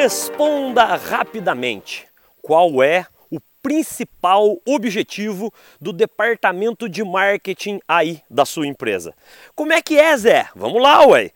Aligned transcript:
responda 0.00 0.84
rapidamente 0.84 2.06
qual 2.40 2.84
é 2.84 3.04
o 3.28 3.40
principal 3.60 4.56
objetivo 4.64 5.52
do 5.80 5.92
departamento 5.92 6.88
de 6.88 7.02
marketing 7.02 7.80
aí 7.88 8.22
da 8.30 8.44
sua 8.44 8.68
empresa. 8.68 9.12
Como 9.56 9.72
é 9.72 9.82
que 9.82 9.98
é, 9.98 10.16
Zé? 10.16 10.48
Vamos 10.54 10.80
lá, 10.80 11.04
ué. 11.04 11.32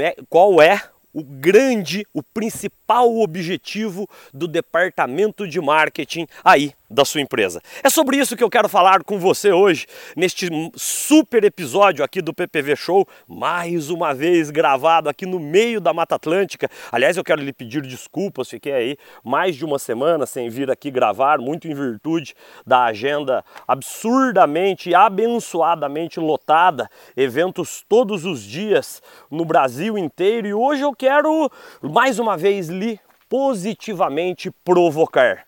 É, 0.00 0.16
qual 0.28 0.60
é 0.60 0.82
o 1.12 1.22
grande, 1.22 2.04
o 2.12 2.20
principal 2.20 2.74
objetivo 2.88 4.08
do 4.32 4.46
departamento 4.46 5.46
de 5.46 5.60
marketing 5.60 6.26
aí 6.44 6.72
da 6.94 7.04
sua 7.04 7.20
empresa. 7.20 7.60
É 7.82 7.90
sobre 7.90 8.16
isso 8.16 8.36
que 8.36 8.44
eu 8.44 8.50
quero 8.50 8.68
falar 8.68 9.02
com 9.02 9.18
você 9.18 9.50
hoje, 9.50 9.86
neste 10.16 10.48
super 10.76 11.42
episódio 11.42 12.04
aqui 12.04 12.22
do 12.22 12.32
PPV 12.32 12.76
Show, 12.76 13.08
mais 13.26 13.90
uma 13.90 14.14
vez 14.14 14.50
gravado 14.50 15.08
aqui 15.08 15.26
no 15.26 15.40
meio 15.40 15.80
da 15.80 15.92
Mata 15.92 16.14
Atlântica. 16.14 16.70
Aliás, 16.92 17.16
eu 17.16 17.24
quero 17.24 17.42
lhe 17.42 17.52
pedir 17.52 17.82
desculpas, 17.82 18.48
fiquei 18.48 18.72
aí 18.72 18.96
mais 19.24 19.56
de 19.56 19.64
uma 19.64 19.78
semana 19.78 20.24
sem 20.24 20.48
vir 20.48 20.70
aqui 20.70 20.90
gravar, 20.90 21.38
muito 21.38 21.66
em 21.66 21.74
virtude 21.74 22.34
da 22.64 22.84
agenda 22.84 23.44
absurdamente 23.66 24.94
abençoadamente 24.94 26.20
lotada, 26.20 26.88
eventos 27.16 27.84
todos 27.88 28.24
os 28.24 28.42
dias 28.42 29.02
no 29.30 29.44
Brasil 29.44 29.98
inteiro, 29.98 30.46
e 30.46 30.54
hoje 30.54 30.82
eu 30.82 30.94
quero 30.94 31.50
mais 31.82 32.18
uma 32.18 32.36
vez 32.36 32.68
lhe 32.74 33.00
positivamente 33.28 34.50
provocar. 34.64 35.46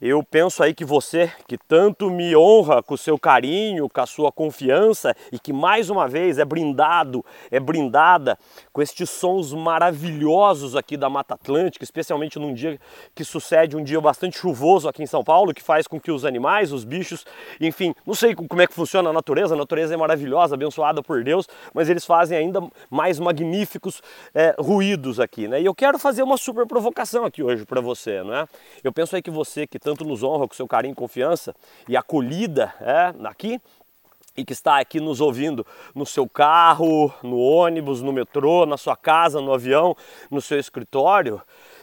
Eu 0.00 0.22
penso 0.22 0.62
aí 0.62 0.72
que 0.72 0.84
você, 0.84 1.32
que 1.48 1.58
tanto 1.58 2.08
me 2.08 2.36
honra 2.36 2.80
com 2.80 2.94
o 2.94 2.98
seu 2.98 3.18
carinho, 3.18 3.88
com 3.88 4.00
a 4.00 4.06
sua 4.06 4.30
confiança 4.30 5.12
e 5.32 5.40
que 5.40 5.52
mais 5.52 5.90
uma 5.90 6.06
vez 6.06 6.38
é 6.38 6.44
brindado, 6.44 7.24
é 7.50 7.58
brindada 7.58 8.38
com 8.72 8.80
estes 8.80 9.10
sons 9.10 9.52
maravilhosos 9.52 10.76
aqui 10.76 10.96
da 10.96 11.10
Mata 11.10 11.34
Atlântica, 11.34 11.82
especialmente 11.82 12.38
num 12.38 12.54
dia 12.54 12.78
que 13.12 13.24
sucede 13.24 13.76
um 13.76 13.82
dia 13.82 14.00
bastante 14.00 14.38
chuvoso 14.38 14.88
aqui 14.88 15.02
em 15.02 15.06
São 15.06 15.24
Paulo, 15.24 15.52
que 15.52 15.60
faz 15.60 15.88
com 15.88 15.98
que 15.98 16.12
os 16.12 16.24
animais, 16.24 16.72
os 16.72 16.84
bichos, 16.84 17.26
enfim, 17.60 17.92
não 18.06 18.14
sei 18.14 18.36
como 18.36 18.62
é 18.62 18.68
que 18.68 18.74
funciona 18.74 19.10
a 19.10 19.12
natureza, 19.12 19.54
a 19.54 19.58
natureza 19.58 19.94
é 19.94 19.96
maravilhosa, 19.96 20.54
abençoada 20.54 21.02
por 21.02 21.24
Deus, 21.24 21.48
mas 21.74 21.88
eles 21.88 22.04
fazem 22.04 22.38
ainda 22.38 22.60
mais 22.88 23.18
magníficos 23.18 24.00
é, 24.32 24.54
ruídos 24.60 25.18
aqui, 25.18 25.48
né? 25.48 25.60
E 25.60 25.64
eu 25.64 25.74
quero 25.74 25.98
fazer 25.98 26.22
uma 26.22 26.36
super 26.36 26.68
provocação 26.68 27.24
aqui 27.24 27.42
hoje 27.42 27.66
para 27.66 27.80
você, 27.80 28.22
não 28.22 28.32
é? 28.32 28.46
Eu 28.84 28.92
penso 28.92 29.16
aí 29.16 29.22
que 29.22 29.30
você 29.30 29.66
que 29.66 29.87
tanto 29.88 30.04
nos 30.04 30.22
honra 30.22 30.46
com 30.46 30.54
seu 30.54 30.68
carinho 30.68 30.92
e 30.92 30.94
confiança 30.94 31.56
e 31.88 31.96
acolhida 31.96 32.74
é, 32.78 33.14
aqui 33.26 33.58
e 34.36 34.44
que 34.44 34.52
está 34.52 34.78
aqui 34.78 35.00
nos 35.00 35.18
ouvindo 35.18 35.66
no 35.94 36.04
seu 36.04 36.28
carro, 36.28 37.10
no 37.22 37.38
ônibus, 37.38 38.02
no 38.02 38.12
metrô, 38.12 38.66
na 38.66 38.76
sua 38.76 38.94
casa, 38.94 39.40
no 39.40 39.52
avião, 39.52 39.96
no 40.30 40.42
seu 40.42 40.58
escritório. 40.58 41.40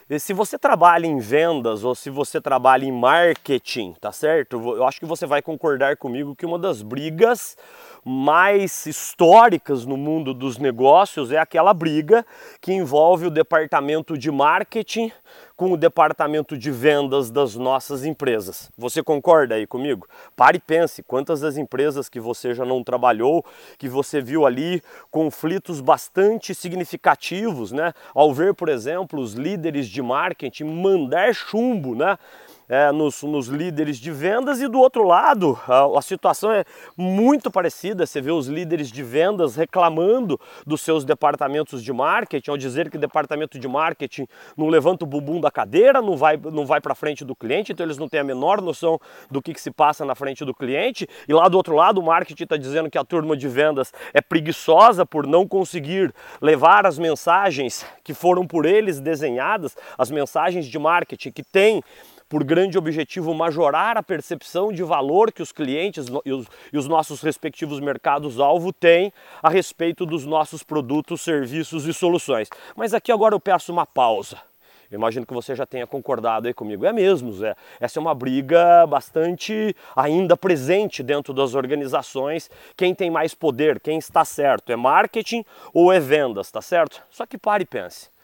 E 0.08 0.20
se 0.20 0.32
você 0.32 0.56
trabalha 0.56 1.04
em 1.04 1.18
vendas 1.18 1.82
ou 1.82 1.92
se 1.96 2.10
você 2.10 2.40
trabalha 2.40 2.84
em 2.84 2.92
marketing, 2.92 3.92
tá 4.00 4.12
certo? 4.12 4.56
Eu 4.76 4.86
acho 4.86 5.00
que 5.00 5.04
você 5.04 5.26
vai 5.26 5.42
concordar 5.42 5.96
comigo 5.96 6.36
que 6.36 6.46
uma 6.46 6.60
das 6.60 6.80
brigas 6.80 7.56
mais 8.04 8.86
históricas 8.86 9.84
no 9.84 9.96
mundo 9.96 10.32
dos 10.32 10.58
negócios 10.58 11.32
é 11.32 11.38
aquela 11.38 11.74
briga 11.74 12.24
que 12.60 12.72
envolve 12.72 13.26
o 13.26 13.30
departamento 13.30 14.16
de 14.16 14.30
marketing 14.30 15.10
com 15.56 15.72
o 15.72 15.76
departamento 15.76 16.56
de 16.56 16.70
vendas 16.70 17.30
das 17.30 17.56
nossas 17.56 18.04
empresas. 18.04 18.70
Você 18.76 19.02
concorda 19.02 19.54
aí 19.54 19.66
comigo? 19.66 20.06
Pare 20.36 20.58
e 20.58 20.60
pense 20.60 21.02
quantas 21.02 21.40
das 21.40 21.56
empresas 21.56 22.08
que 22.10 22.20
você 22.20 22.54
já 22.54 22.64
não 22.64 22.84
trabalhou, 22.84 23.44
que 23.78 23.88
você 23.88 24.20
viu 24.20 24.44
ali 24.44 24.82
conflitos 25.10 25.80
bastante 25.80 26.54
significativos, 26.54 27.72
né? 27.72 27.94
Ao 28.14 28.34
ver, 28.34 28.52
por 28.54 28.68
exemplo, 28.68 29.18
os 29.18 29.32
líderes 29.32 29.88
de 29.88 30.02
marketing 30.02 30.64
mandar 30.64 31.34
chumbo, 31.34 31.94
né? 31.94 32.18
É, 32.68 32.90
nos, 32.90 33.22
nos, 33.22 33.46
líderes 33.46 33.98
de 33.98 34.10
vendas 34.10 34.60
e 34.60 34.68
do 34.68 34.78
outro 34.78 35.04
lado 35.04 35.58
a, 35.68 35.98
a, 35.98 36.02
situação 36.02 36.50
é 36.50 36.64
muito 36.96 37.50
parecida. 37.50 38.04
Você 38.04 38.20
vê 38.20 38.30
os 38.30 38.48
líderes 38.48 38.90
de 38.90 39.02
vendas 39.02 39.56
reclamando 39.56 40.38
dos 40.66 40.80
seus 40.80 41.04
departamentos 41.04 41.82
de 41.82 41.92
marketing, 41.92 42.50
ao 42.50 42.56
dizer 42.56 42.90
que 42.90 42.96
o 42.96 43.00
departamento 43.00 43.58
de 43.58 43.68
marketing 43.68 44.26
não 44.56 44.68
levanta 44.68 45.04
o 45.04 45.08
bumbum 45.08 45.40
da 45.40 45.50
cadeira, 45.50 46.02
não 46.02 46.16
vai, 46.16 46.36
não 46.36 46.66
vai 46.66 46.80
para 46.80 46.94
frente 46.94 47.24
do 47.24 47.34
cliente, 47.34 47.72
então 47.72 47.86
eles 47.86 47.98
não 47.98 48.08
têm 48.08 48.20
a 48.20 48.24
menor 48.24 48.60
noção 48.60 48.98
do 49.30 49.40
que, 49.40 49.54
que 49.54 49.60
se 49.60 49.70
passa 49.70 50.04
na 50.04 50.14
frente 50.14 50.44
do 50.44 50.54
cliente. 50.54 51.08
E 51.28 51.32
lá 51.32 51.48
do 51.48 51.56
outro 51.56 51.74
lado 51.74 51.98
o 52.00 52.04
marketing 52.04 52.44
está 52.44 52.56
dizendo 52.56 52.90
que 52.90 52.98
a 52.98 53.04
turma 53.04 53.36
de 53.36 53.48
vendas 53.48 53.92
é 54.12 54.20
preguiçosa 54.20 55.06
por 55.06 55.26
não 55.26 55.46
conseguir 55.46 56.12
levar 56.40 56.86
as 56.86 56.98
mensagens 56.98 57.86
que 58.02 58.12
foram 58.12 58.46
por 58.46 58.66
eles 58.66 59.00
desenhadas, 59.00 59.76
as 59.96 60.10
mensagens 60.10 60.66
de 60.66 60.78
marketing 60.78 61.30
que 61.30 61.42
têm 61.42 61.82
por 62.28 62.42
grande 62.44 62.76
objetivo 62.76 63.34
majorar 63.34 63.96
a 63.96 64.02
percepção 64.02 64.72
de 64.72 64.82
valor 64.82 65.32
que 65.32 65.42
os 65.42 65.52
clientes 65.52 66.06
e 66.24 66.32
os, 66.32 66.46
e 66.72 66.78
os 66.78 66.88
nossos 66.88 67.20
respectivos 67.20 67.80
mercados-alvo 67.80 68.72
têm 68.72 69.12
a 69.42 69.48
respeito 69.48 70.04
dos 70.04 70.24
nossos 70.24 70.62
produtos, 70.62 71.20
serviços 71.20 71.86
e 71.86 71.94
soluções. 71.94 72.48
Mas 72.74 72.94
aqui 72.94 73.12
agora 73.12 73.34
eu 73.34 73.40
peço 73.40 73.72
uma 73.72 73.86
pausa. 73.86 74.38
Eu 74.90 74.96
imagino 74.96 75.26
que 75.26 75.34
você 75.34 75.54
já 75.54 75.66
tenha 75.66 75.86
concordado 75.86 76.46
aí 76.46 76.54
comigo. 76.54 76.86
É 76.86 76.92
mesmo, 76.92 77.32
Zé. 77.32 77.56
Essa 77.80 77.98
é 77.98 78.00
uma 78.00 78.14
briga 78.14 78.86
bastante 78.86 79.74
ainda 79.96 80.36
presente 80.36 81.02
dentro 81.02 81.34
das 81.34 81.54
organizações. 81.54 82.48
Quem 82.76 82.94
tem 82.94 83.10
mais 83.10 83.34
poder, 83.34 83.80
quem 83.80 83.98
está 83.98 84.24
certo, 84.24 84.70
é 84.70 84.76
marketing 84.76 85.44
ou 85.74 85.92
é 85.92 85.98
vendas, 85.98 86.50
tá 86.50 86.62
certo? 86.62 87.02
Só 87.10 87.26
que 87.26 87.36
pare 87.36 87.64
e 87.64 87.66
pense 87.66 88.14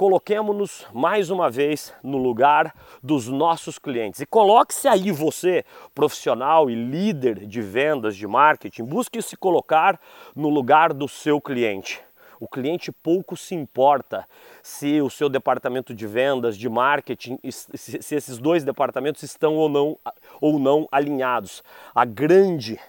coloquemos-nos 0.00 0.86
mais 0.94 1.28
uma 1.28 1.50
vez 1.50 1.92
no 2.02 2.16
lugar 2.16 2.74
dos 3.02 3.28
nossos 3.28 3.78
clientes. 3.78 4.18
E 4.22 4.24
coloque-se 4.24 4.88
aí 4.88 5.12
você, 5.12 5.62
profissional 5.94 6.70
e 6.70 6.74
líder 6.74 7.46
de 7.46 7.60
vendas, 7.60 8.16
de 8.16 8.26
marketing, 8.26 8.84
busque 8.84 9.20
se 9.20 9.36
colocar 9.36 10.00
no 10.34 10.48
lugar 10.48 10.94
do 10.94 11.06
seu 11.06 11.38
cliente. 11.38 12.00
O 12.40 12.48
cliente 12.48 12.90
pouco 12.90 13.36
se 13.36 13.54
importa 13.54 14.26
se 14.62 15.02
o 15.02 15.10
seu 15.10 15.28
departamento 15.28 15.92
de 15.92 16.06
vendas, 16.06 16.56
de 16.56 16.70
marketing, 16.70 17.38
se 17.50 18.14
esses 18.14 18.38
dois 18.38 18.64
departamentos 18.64 19.22
estão 19.22 19.54
ou 19.56 19.68
não, 19.68 19.98
ou 20.40 20.58
não 20.58 20.88
alinhados. 20.90 21.62
A 21.94 22.06
grande 22.06 22.80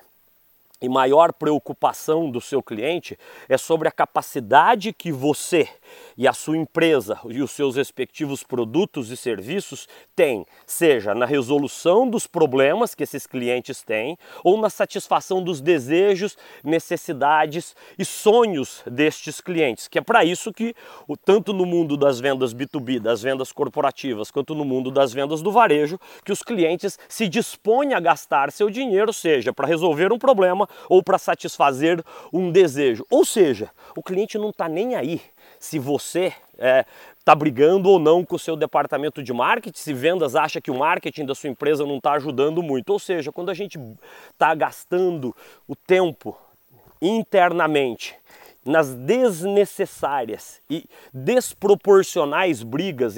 e 0.81 0.87
maior 0.87 1.33
preocupação 1.33 2.31
do 2.31 2.39
seu 2.41 2.63
cliente 2.63 3.19
é 3.49 3.57
sobre 3.57 3.89
a 3.89 3.91
capacidade 3.91 4.93
que 4.93 5.11
você 5.11 5.69
e 6.17 6.27
a 6.27 6.33
sua 6.33 6.57
empresa 6.57 7.19
e 7.29 7.41
os 7.41 7.51
seus 7.51 7.75
respectivos 7.75 8.43
produtos 8.43 9.09
e 9.11 9.17
serviços 9.17 9.87
têm, 10.15 10.45
seja 10.65 11.13
na 11.13 11.25
resolução 11.25 12.09
dos 12.09 12.27
problemas 12.27 12.93
que 12.93 13.03
esses 13.03 13.25
clientes 13.25 13.81
têm 13.81 14.17
ou 14.43 14.59
na 14.59 14.69
satisfação 14.69 15.43
dos 15.43 15.61
desejos, 15.61 16.37
necessidades 16.63 17.75
e 17.97 18.05
sonhos 18.05 18.83
destes 18.85 19.41
clientes, 19.41 19.87
que 19.87 19.99
é 19.99 20.01
para 20.01 20.23
isso 20.23 20.53
que 20.53 20.75
tanto 21.25 21.53
no 21.53 21.65
mundo 21.65 21.97
das 21.97 22.19
vendas 22.19 22.53
B2B, 22.53 22.99
das 22.99 23.21
vendas 23.21 23.51
corporativas, 23.51 24.31
quanto 24.31 24.55
no 24.55 24.65
mundo 24.65 24.91
das 24.91 25.13
vendas 25.13 25.41
do 25.41 25.51
varejo, 25.51 25.99
que 26.23 26.31
os 26.31 26.41
clientes 26.41 26.97
se 27.07 27.27
dispõem 27.27 27.93
a 27.93 27.99
gastar 27.99 28.51
seu 28.51 28.69
dinheiro, 28.69 29.13
seja 29.13 29.53
para 29.53 29.67
resolver 29.67 30.11
um 30.11 30.19
problema 30.19 30.67
ou 30.89 31.03
para 31.03 31.17
satisfazer 31.17 32.03
um 32.31 32.51
desejo. 32.51 33.05
Ou 33.09 33.25
seja, 33.25 33.69
o 33.95 34.03
cliente 34.03 34.37
não 34.37 34.49
está 34.49 34.67
nem 34.67 34.95
aí 34.95 35.21
se 35.61 35.77
você 35.77 36.33
está 36.53 36.57
é, 36.57 36.85
tá 37.23 37.35
brigando 37.35 37.87
ou 37.87 37.99
não 37.99 38.25
com 38.25 38.35
o 38.35 38.39
seu 38.39 38.55
departamento 38.55 39.21
de 39.21 39.31
marketing, 39.31 39.77
se 39.77 39.93
vendas 39.93 40.35
acha 40.35 40.59
que 40.59 40.71
o 40.71 40.77
marketing 40.77 41.23
da 41.23 41.35
sua 41.35 41.51
empresa 41.51 41.85
não 41.85 41.97
está 41.97 42.13
ajudando 42.13 42.63
muito. 42.63 42.89
Ou 42.89 42.97
seja, 42.97 43.31
quando 43.31 43.51
a 43.51 43.53
gente 43.53 43.79
está 44.33 44.55
gastando 44.55 45.35
o 45.67 45.75
tempo 45.75 46.35
internamente 46.99 48.15
nas 48.65 48.93
desnecessárias 48.95 50.61
e 50.69 50.85
desproporcionais 51.13 52.63
brigas 52.63 53.15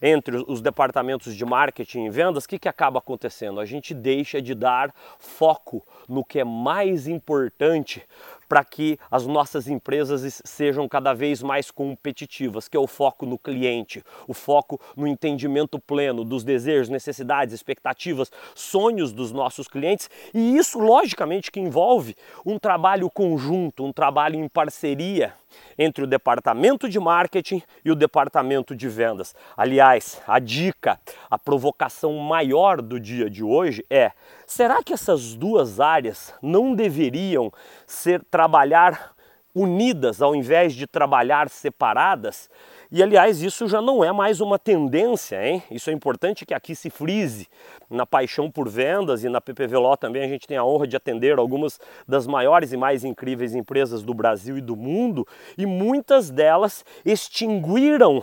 entre 0.00 0.44
os 0.46 0.60
departamentos 0.60 1.34
de 1.34 1.44
marketing 1.44 2.04
e 2.04 2.10
vendas, 2.10 2.44
o 2.44 2.48
que, 2.48 2.58
que 2.58 2.68
acaba 2.68 2.98
acontecendo? 2.98 3.58
A 3.58 3.64
gente 3.64 3.94
deixa 3.94 4.40
de 4.40 4.54
dar 4.54 4.94
foco 5.18 5.82
no 6.06 6.24
que 6.24 6.38
é 6.38 6.44
mais 6.44 7.08
importante 7.08 8.02
para 8.48 8.64
que 8.64 8.98
as 9.10 9.26
nossas 9.26 9.68
empresas 9.68 10.40
sejam 10.44 10.88
cada 10.88 11.12
vez 11.12 11.42
mais 11.42 11.70
competitivas, 11.70 12.68
que 12.68 12.76
é 12.76 12.80
o 12.80 12.86
foco 12.86 13.26
no 13.26 13.38
cliente, 13.38 14.04
o 14.26 14.34
foco 14.34 14.80
no 14.96 15.06
entendimento 15.06 15.78
pleno 15.78 16.24
dos 16.24 16.44
desejos, 16.44 16.88
necessidades, 16.88 17.54
expectativas, 17.54 18.30
sonhos 18.54 19.12
dos 19.12 19.32
nossos 19.32 19.68
clientes, 19.68 20.08
e 20.32 20.56
isso 20.56 20.78
logicamente 20.78 21.50
que 21.50 21.60
envolve 21.60 22.16
um 22.44 22.58
trabalho 22.58 23.10
conjunto, 23.10 23.84
um 23.84 23.92
trabalho 23.92 24.36
em 24.36 24.48
parceria 24.48 25.34
entre 25.78 26.04
o 26.04 26.06
departamento 26.06 26.88
de 26.88 26.98
marketing 26.98 27.62
e 27.84 27.90
o 27.90 27.94
departamento 27.94 28.74
de 28.74 28.88
vendas. 28.88 29.34
Aliás, 29.56 30.20
a 30.26 30.38
dica, 30.38 30.98
a 31.30 31.38
provocação 31.38 32.16
maior 32.18 32.80
do 32.80 32.98
dia 32.98 33.28
de 33.28 33.42
hoje 33.42 33.84
é: 33.90 34.12
será 34.46 34.82
que 34.82 34.92
essas 34.92 35.34
duas 35.34 35.80
áreas 35.80 36.32
não 36.40 36.74
deveriam 36.74 37.52
ser 37.86 38.22
trabalhar 38.30 39.14
unidas 39.54 40.22
ao 40.22 40.34
invés 40.34 40.74
de 40.74 40.86
trabalhar 40.86 41.48
separadas? 41.48 42.48
E 42.90 43.02
aliás, 43.02 43.42
isso 43.42 43.66
já 43.66 43.82
não 43.82 44.04
é 44.04 44.12
mais 44.12 44.40
uma 44.40 44.60
tendência, 44.60 45.44
hein? 45.44 45.60
Isso 45.72 45.90
é 45.90 45.92
importante 45.92 46.46
que 46.46 46.54
aqui 46.54 46.72
se 46.72 46.88
frise. 46.88 47.48
Na 47.90 48.06
Paixão 48.06 48.48
por 48.48 48.68
Vendas 48.68 49.24
e 49.24 49.28
na 49.28 49.40
PPVLO 49.40 49.96
também 49.96 50.22
a 50.22 50.28
gente 50.28 50.46
tem 50.46 50.56
a 50.56 50.64
honra 50.64 50.86
de 50.86 50.96
atender 50.96 51.36
algumas 51.36 51.80
das 52.06 52.28
maiores 52.28 52.72
e 52.72 52.76
mais 52.76 53.02
incríveis 53.02 53.56
empresas 53.56 54.04
do 54.04 54.14
Brasil 54.14 54.56
e 54.56 54.60
do 54.60 54.76
mundo, 54.76 55.26
e 55.58 55.66
muitas 55.66 56.30
delas 56.30 56.84
extinguiram 57.04 58.22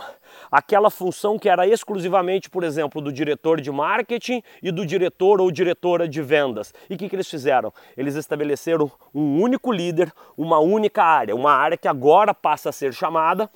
aquela 0.50 0.90
função 0.90 1.38
que 1.38 1.48
era 1.48 1.66
exclusivamente, 1.66 2.48
por 2.48 2.64
exemplo, 2.64 3.02
do 3.02 3.12
diretor 3.12 3.60
de 3.60 3.70
marketing 3.70 4.42
e 4.62 4.72
do 4.72 4.86
diretor 4.86 5.42
ou 5.42 5.50
diretora 5.50 6.08
de 6.08 6.22
vendas. 6.22 6.72
E 6.88 6.94
o 6.94 6.98
que, 6.98 7.08
que 7.08 7.16
eles 7.16 7.28
fizeram? 7.28 7.70
Eles 7.96 8.14
estabeleceram 8.14 8.90
um 9.14 9.42
único 9.42 9.70
líder, 9.70 10.10
uma 10.38 10.58
única 10.58 11.04
área, 11.04 11.36
uma 11.36 11.52
área 11.52 11.76
que 11.76 11.86
agora 11.86 12.32
passa 12.32 12.70
a 12.70 12.72
ser 12.72 12.94
chamada 12.94 13.50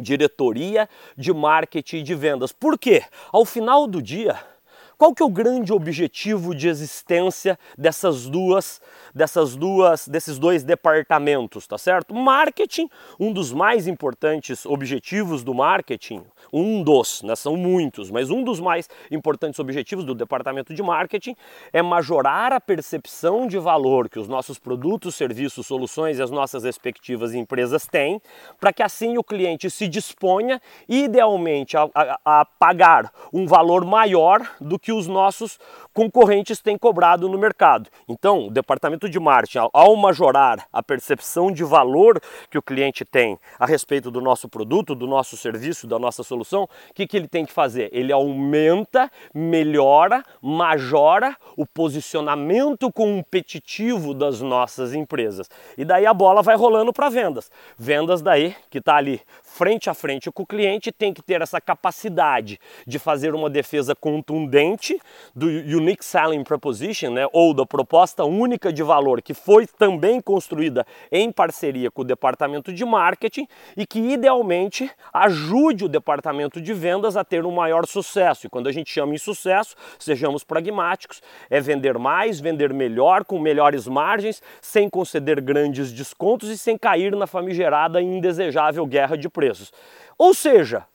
diretoria 0.00 0.88
de 1.16 1.32
marketing 1.32 1.98
e 1.98 2.02
de 2.02 2.14
vendas. 2.14 2.52
Por 2.52 2.78
quê? 2.78 3.02
Ao 3.32 3.44
final 3.44 3.86
do 3.86 4.02
dia, 4.02 4.38
qual 4.96 5.14
que 5.14 5.22
é 5.22 5.26
o 5.26 5.30
grande 5.30 5.72
objetivo 5.72 6.54
de 6.54 6.68
existência 6.68 7.58
dessas 7.76 8.26
duas, 8.26 8.80
dessas 9.14 9.54
duas, 9.54 10.08
desses 10.08 10.38
dois 10.38 10.64
departamentos, 10.64 11.66
tá 11.66 11.78
certo? 11.78 12.14
Marketing, 12.14 12.88
um 13.18 13.32
dos 13.32 13.52
mais 13.52 13.86
importantes 13.86 14.66
objetivos 14.66 15.44
do 15.44 15.54
marketing, 15.54 16.22
um 16.52 16.82
dos, 16.82 17.22
né, 17.22 17.36
são 17.36 17.56
muitos, 17.56 18.10
mas 18.10 18.30
um 18.30 18.42
dos 18.42 18.58
mais 18.58 18.88
importantes 19.10 19.60
objetivos 19.60 20.04
do 20.04 20.14
departamento 20.14 20.74
de 20.74 20.82
marketing 20.82 21.36
é 21.72 21.80
majorar 21.80 22.52
a 22.52 22.60
percepção 22.60 23.46
de 23.46 23.58
valor 23.58 24.08
que 24.08 24.18
os 24.18 24.28
nossos 24.28 24.58
produtos, 24.58 25.14
serviços, 25.14 25.66
soluções 25.66 26.18
e 26.18 26.22
as 26.22 26.30
nossas 26.30 26.64
respectivas 26.64 27.34
empresas 27.34 27.86
têm, 27.86 28.20
para 28.58 28.72
que 28.72 28.82
assim 28.82 29.16
o 29.16 29.22
cliente 29.22 29.70
se 29.70 29.86
disponha 29.86 30.60
idealmente 30.88 31.76
a, 31.76 31.88
a, 31.94 32.40
a 32.40 32.44
pagar 32.44 33.12
um 33.32 33.46
valor 33.46 33.84
maior 33.84 34.40
do 34.60 34.78
que 34.78 34.92
os 34.92 35.06
nossos 35.06 35.58
concorrentes 35.92 36.60
têm 36.60 36.76
cobrado 36.76 37.28
no 37.28 37.38
mercado. 37.38 37.88
Então, 38.08 38.48
o 38.48 38.50
departamento 38.50 39.03
de 39.08 39.18
marketing, 39.20 39.68
ao 39.72 39.96
majorar 39.96 40.66
a 40.72 40.82
percepção 40.82 41.50
de 41.50 41.64
valor 41.64 42.20
que 42.50 42.58
o 42.58 42.62
cliente 42.62 43.04
tem 43.04 43.38
a 43.58 43.66
respeito 43.66 44.10
do 44.10 44.20
nosso 44.20 44.48
produto, 44.48 44.94
do 44.94 45.06
nosso 45.06 45.36
serviço, 45.36 45.86
da 45.86 45.98
nossa 45.98 46.22
solução, 46.22 46.64
o 46.64 46.94
que, 46.94 47.06
que 47.06 47.16
ele 47.16 47.28
tem 47.28 47.44
que 47.44 47.52
fazer? 47.52 47.88
Ele 47.92 48.12
aumenta, 48.12 49.10
melhora, 49.34 50.22
majora 50.40 51.36
o 51.56 51.66
posicionamento 51.66 52.92
competitivo 52.92 54.14
das 54.14 54.40
nossas 54.40 54.94
empresas. 54.94 55.48
E 55.76 55.84
daí 55.84 56.06
a 56.06 56.14
bola 56.14 56.42
vai 56.42 56.56
rolando 56.56 56.92
para 56.92 57.08
vendas. 57.08 57.50
Vendas 57.78 58.22
daí, 58.22 58.54
que 58.70 58.78
está 58.78 58.96
ali 58.96 59.20
frente 59.54 59.88
a 59.88 59.94
frente 59.94 60.32
com 60.32 60.42
o 60.42 60.46
cliente, 60.46 60.90
tem 60.90 61.14
que 61.14 61.22
ter 61.22 61.40
essa 61.40 61.60
capacidade 61.60 62.58
de 62.84 62.98
fazer 62.98 63.36
uma 63.36 63.48
defesa 63.48 63.94
contundente 63.94 64.98
do 65.32 65.46
Unique 65.46 66.04
Selling 66.04 66.42
Proposition, 66.42 67.10
né, 67.10 67.28
ou 67.32 67.54
da 67.54 67.64
proposta 67.64 68.24
única 68.24 68.72
de 68.72 68.82
valor, 68.82 69.22
que 69.22 69.32
foi 69.32 69.64
também 69.64 70.20
construída 70.20 70.84
em 71.10 71.30
parceria 71.30 71.88
com 71.88 72.02
o 72.02 72.04
departamento 72.04 72.72
de 72.72 72.84
marketing 72.84 73.46
e 73.76 73.86
que 73.86 74.00
idealmente 74.00 74.90
ajude 75.12 75.84
o 75.84 75.88
departamento 75.88 76.60
de 76.60 76.74
vendas 76.74 77.16
a 77.16 77.22
ter 77.22 77.46
um 77.46 77.52
maior 77.52 77.86
sucesso. 77.86 78.48
E 78.48 78.50
quando 78.50 78.68
a 78.68 78.72
gente 78.72 78.90
chama 78.90 79.14
em 79.14 79.18
sucesso, 79.18 79.76
sejamos 80.00 80.42
pragmáticos, 80.42 81.22
é 81.48 81.60
vender 81.60 81.96
mais, 81.96 82.40
vender 82.40 82.74
melhor, 82.74 83.24
com 83.24 83.38
melhores 83.38 83.86
margens, 83.86 84.42
sem 84.60 84.90
conceder 84.90 85.40
grandes 85.40 85.92
descontos 85.92 86.50
e 86.50 86.58
sem 86.58 86.76
cair 86.76 87.14
na 87.14 87.28
famigerada 87.28 88.02
e 88.02 88.04
indesejável 88.04 88.84
guerra 88.84 89.16
de 89.16 89.28
preços 89.28 89.43
preços. 89.44 89.72
Ou 90.16 90.32
seja, 90.32 90.86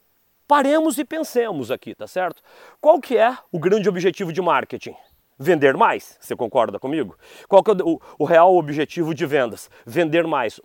paremos 0.48 0.98
e 0.98 1.06
pensemos 1.06 1.69
aqui, 1.69 1.94
tá 1.94 2.07
certo? 2.07 2.42
Qual 2.81 3.00
que 3.00 3.16
é 3.18 3.38
o 3.51 3.60
grande 3.60 3.88
objetivo 3.88 4.34
de 4.34 4.42
marketing? 4.42 4.96
Vender 5.38 5.78
mais, 5.78 6.18
você 6.19 6.36
concorda 6.36 6.80
comigo? 6.80 7.16
Qual 7.48 7.63
que 7.63 7.72
é 7.72 7.74
o, 7.75 8.01
o 8.18 8.25
real 8.25 8.56
objetivo 8.56 9.13
de 9.13 9.25
vendas? 9.25 9.69
Vender 9.86 10.25
mais. 10.28 10.60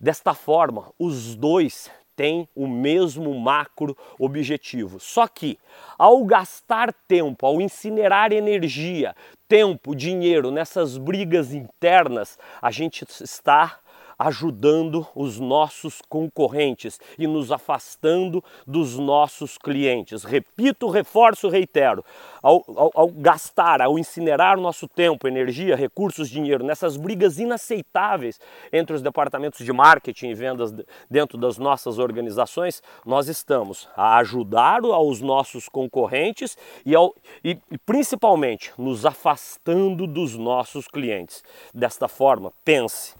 Desta 0.00 0.32
forma, 0.32 0.92
os 0.98 1.34
dois 1.34 1.90
têm 2.16 2.48
o 2.54 2.66
mesmo 2.68 3.34
macro 3.38 3.96
objetivo. 4.18 5.00
Só 5.00 5.26
que, 5.26 5.58
ao 5.98 6.24
gastar 6.24 6.94
tempo, 7.08 7.44
ao 7.44 7.60
incinerar 7.60 8.32
energia, 8.32 9.14
tempo, 9.48 9.94
dinheiro 9.94 10.50
nessas 10.50 10.96
brigas 10.96 11.52
internas, 11.52 12.38
a 12.62 12.70
gente 12.70 13.04
está 13.20 13.80
ajudando 14.18 15.06
os 15.14 15.38
nossos 15.38 16.00
concorrentes 16.08 17.00
e 17.18 17.26
nos 17.26 17.50
afastando 17.50 18.42
dos 18.66 18.98
nossos 18.98 19.58
clientes. 19.58 20.24
Repito, 20.24 20.88
reforço, 20.88 21.48
reitero: 21.48 22.04
ao, 22.42 22.64
ao, 22.76 22.90
ao 22.94 23.08
gastar, 23.08 23.80
ao 23.80 23.98
incinerar 23.98 24.58
nosso 24.58 24.86
tempo, 24.86 25.26
energia, 25.26 25.76
recursos, 25.76 26.28
dinheiro 26.28 26.64
nessas 26.64 26.96
brigas 26.96 27.38
inaceitáveis 27.38 28.38
entre 28.72 28.94
os 28.94 29.02
departamentos 29.02 29.64
de 29.64 29.72
marketing 29.72 30.28
e 30.28 30.34
vendas 30.34 30.72
dentro 31.10 31.38
das 31.38 31.58
nossas 31.58 31.98
organizações, 31.98 32.82
nós 33.04 33.28
estamos 33.28 33.88
a 33.96 34.18
ajudar 34.18 34.82
aos 34.84 35.20
nossos 35.20 35.68
concorrentes 35.68 36.56
e, 36.84 36.94
ao, 36.94 37.14
e, 37.42 37.58
e 37.70 37.78
principalmente 37.78 38.72
nos 38.76 39.06
afastando 39.06 40.06
dos 40.06 40.36
nossos 40.36 40.88
clientes. 40.88 41.42
Desta 41.72 42.08
forma, 42.08 42.52
pense 42.64 43.14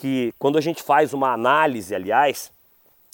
que 0.00 0.32
quando 0.38 0.56
a 0.56 0.62
gente 0.62 0.82
faz 0.82 1.12
uma 1.12 1.30
análise, 1.30 1.94
aliás, 1.94 2.50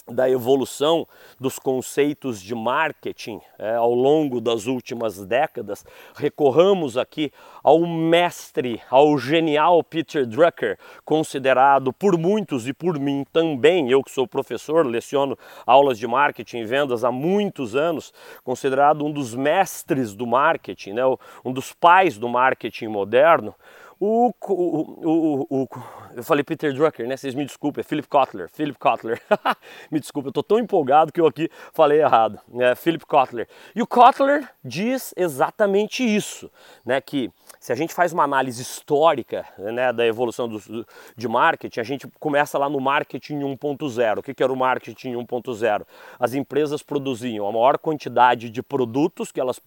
da 0.09 0.31
evolução 0.31 1.05
dos 1.41 1.59
conceitos 1.59 2.41
de 2.41 2.55
marketing 2.55 3.41
é, 3.59 3.75
ao 3.75 3.93
longo 3.93 4.41
das 4.41 4.67
últimas 4.67 5.19
décadas, 5.27 5.85
recorramos 6.15 6.97
aqui 6.97 7.33
ao 7.61 7.81
mestre, 7.81 8.81
ao 8.89 9.19
genial 9.19 9.83
Peter 9.83 10.25
Drucker, 10.25 10.79
considerado 11.05 11.93
por 11.93 12.17
muitos 12.17 12.69
e 12.69 12.73
por 12.73 13.01
mim 13.01 13.27
também, 13.33 13.91
eu 13.91 14.01
que 14.01 14.13
sou 14.13 14.29
professor, 14.29 14.87
leciono 14.87 15.37
aulas 15.67 15.99
de 15.99 16.07
marketing 16.07 16.59
e 16.59 16.65
vendas 16.67 17.03
há 17.03 17.11
muitos 17.11 17.75
anos, 17.75 18.15
considerado 18.45 19.05
um 19.05 19.11
dos 19.11 19.35
mestres 19.35 20.15
do 20.15 20.25
marketing, 20.25 20.93
né, 20.93 21.03
um 21.45 21.53
dos 21.53 21.73
pais 21.73 22.17
do 22.17 22.29
marketing 22.29 22.87
moderno, 22.87 23.57
o, 23.99 24.31
o, 24.49 25.47
o, 25.51 25.63
o, 25.63 25.69
eu 26.15 26.23
falei 26.23 26.45
Peter 26.45 26.73
Drucker, 26.75 27.09
né? 27.09 27.17
Vocês 27.17 27.35
me 27.35 27.45
desculpem, 27.45 27.81
é 27.81 27.85
Philip 27.85 28.07
Kotler. 28.09 28.49
Philip 28.51 28.79
Kotler. 28.79 29.21
me 29.91 29.99
desculpa, 29.99 30.29
eu 30.29 30.33
tô 30.33 30.43
tão 30.43 30.59
empolgado 30.59 31.11
que 31.11 31.21
eu 31.21 31.27
aqui 31.27 31.49
falei 31.73 32.01
errado. 32.01 32.39
É 32.61 32.75
Philip 32.75 33.07
Kotler. 33.07 33.49
E 33.75 33.81
o 33.81 33.87
Kotler 33.87 34.47
diz 34.63 35.15
exatamente 35.17 36.05
isso, 36.05 36.51
né? 36.85 37.01
Que 37.01 37.31
se 37.59 37.73
a 37.73 37.75
gente 37.75 37.95
faz 37.95 38.13
uma 38.13 38.25
análise 38.25 38.61
histórica 38.61 39.47
né, 39.59 39.93
da 39.93 40.07
evolução 40.07 40.47
do, 40.47 40.87
de 41.17 41.29
marketing, 41.29 41.81
a 41.81 41.85
gente 41.85 42.07
começa 42.21 42.59
lá 42.59 42.69
no 42.69 42.81
marketing 42.81 43.41
1.0. 43.41 44.19
O 44.19 44.23
que, 44.23 44.35
que 44.35 44.43
era 44.43 44.53
o 44.53 44.57
marketing 44.57 45.15
1.0? 45.15 45.87
As 46.19 46.35
empresas 46.35 46.83
produziam 46.83 47.49
a 47.49 47.53
maior 47.53 47.79
quantidade 47.79 48.51
de 48.51 48.63
produtos 48.63 49.33
que 49.33 49.41
elas 49.41 49.61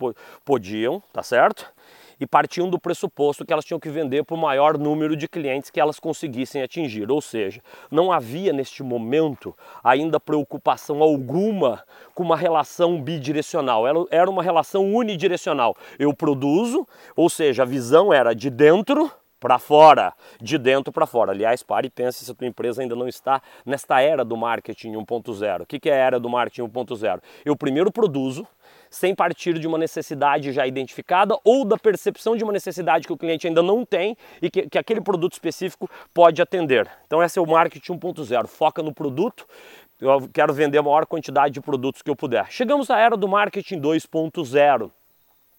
podiam, 0.46 1.02
tá 1.12 1.24
certo? 1.24 1.74
E 2.20 2.28
partiam 2.28 2.70
do 2.70 2.80
pressuposto 2.80 3.46
que 3.46 3.54
elas 3.54 3.66
tinham 3.66 3.80
que 3.80 3.90
vender 3.90 4.24
para 4.24 4.36
o 4.36 4.38
maior 4.38 4.78
número 4.78 5.16
de 5.16 5.28
clientes 5.28 5.70
que 5.70 5.80
elas 5.80 6.00
conseguissem 6.00 6.62
atingir. 6.62 7.10
Ou 7.10 7.22
seja, 7.22 7.62
não 7.90 8.12
havia 8.12 8.52
neste 8.52 8.84
momento 8.84 9.56
ainda 9.84 10.20
preocupação 10.20 11.02
alguma 11.02 11.84
com 12.14 12.24
uma 12.24 12.36
relação 12.36 13.02
bidirecional, 13.02 13.86
era 14.12 14.30
uma 14.30 14.44
relação 14.44 14.94
unidirecional. 14.94 15.76
Eu 15.98 16.14
produzo, 16.14 16.86
ou 17.16 17.30
seja, 17.30 17.64
a 17.64 17.66
visão 17.66 18.12
era 18.12 18.34
de 18.34 18.50
dentro 18.50 19.10
para 19.40 19.58
fora, 19.58 20.14
de 20.42 20.58
dentro 20.58 20.92
para 20.92 21.06
fora. 21.06 21.32
Aliás, 21.32 21.64
pare 21.64 21.88
e 21.88 21.90
pense 21.90 22.26
se 22.26 22.32
a 22.32 22.36
tua 22.36 22.46
empresa 22.46 22.82
ainda 22.82 22.96
não 22.96 23.08
está 23.08 23.42
nesta 23.66 24.02
era 24.02 24.26
do 24.26 24.36
marketing 24.36 24.94
1.0. 24.94 25.62
O 25.62 25.66
que 25.66 25.90
é 25.90 25.94
a 25.94 25.96
era 25.96 26.20
do 26.20 26.30
marketing 26.30 26.64
1.0? 26.64 27.22
Eu 27.46 27.56
primeiro 27.56 27.90
produzo, 27.92 28.46
sem 28.90 29.14
partir 29.14 29.60
de 29.60 29.68
uma 29.68 29.78
necessidade 29.78 30.52
já 30.52 30.66
identificada 30.66 31.38
ou 31.44 31.66
da 31.66 31.78
percepção 31.78 32.36
de 32.36 32.44
uma 32.44 32.54
necessidade 32.54 33.06
que 33.06 33.14
o 33.14 33.18
cliente 33.18 33.48
ainda 33.48 33.62
não 33.62 33.86
tem 33.86 34.16
e 34.42 34.50
que, 34.50 34.70
que 34.70 34.78
aquele 34.78 35.02
produto 35.02 35.34
específico 35.34 35.90
pode 36.14 36.42
atender. 36.42 36.90
Então, 37.06 37.22
esse 37.24 37.38
é 37.38 37.42
o 37.42 37.48
marketing 37.48 37.94
1.0. 37.94 38.48
Foca 38.48 38.82
no 38.82 38.94
produto, 38.94 39.48
eu 40.00 40.30
quero 40.34 40.54
vender 40.54 40.78
a 40.78 40.84
maior 40.84 41.06
quantidade 41.06 41.54
de 41.54 41.62
produtos 41.62 42.02
que 42.02 42.10
eu 42.10 42.16
puder. 42.16 42.50
Chegamos 42.50 42.90
à 42.90 43.00
era 43.00 43.18
do 43.18 43.28
marketing 43.28 43.80
2.0 43.80 44.92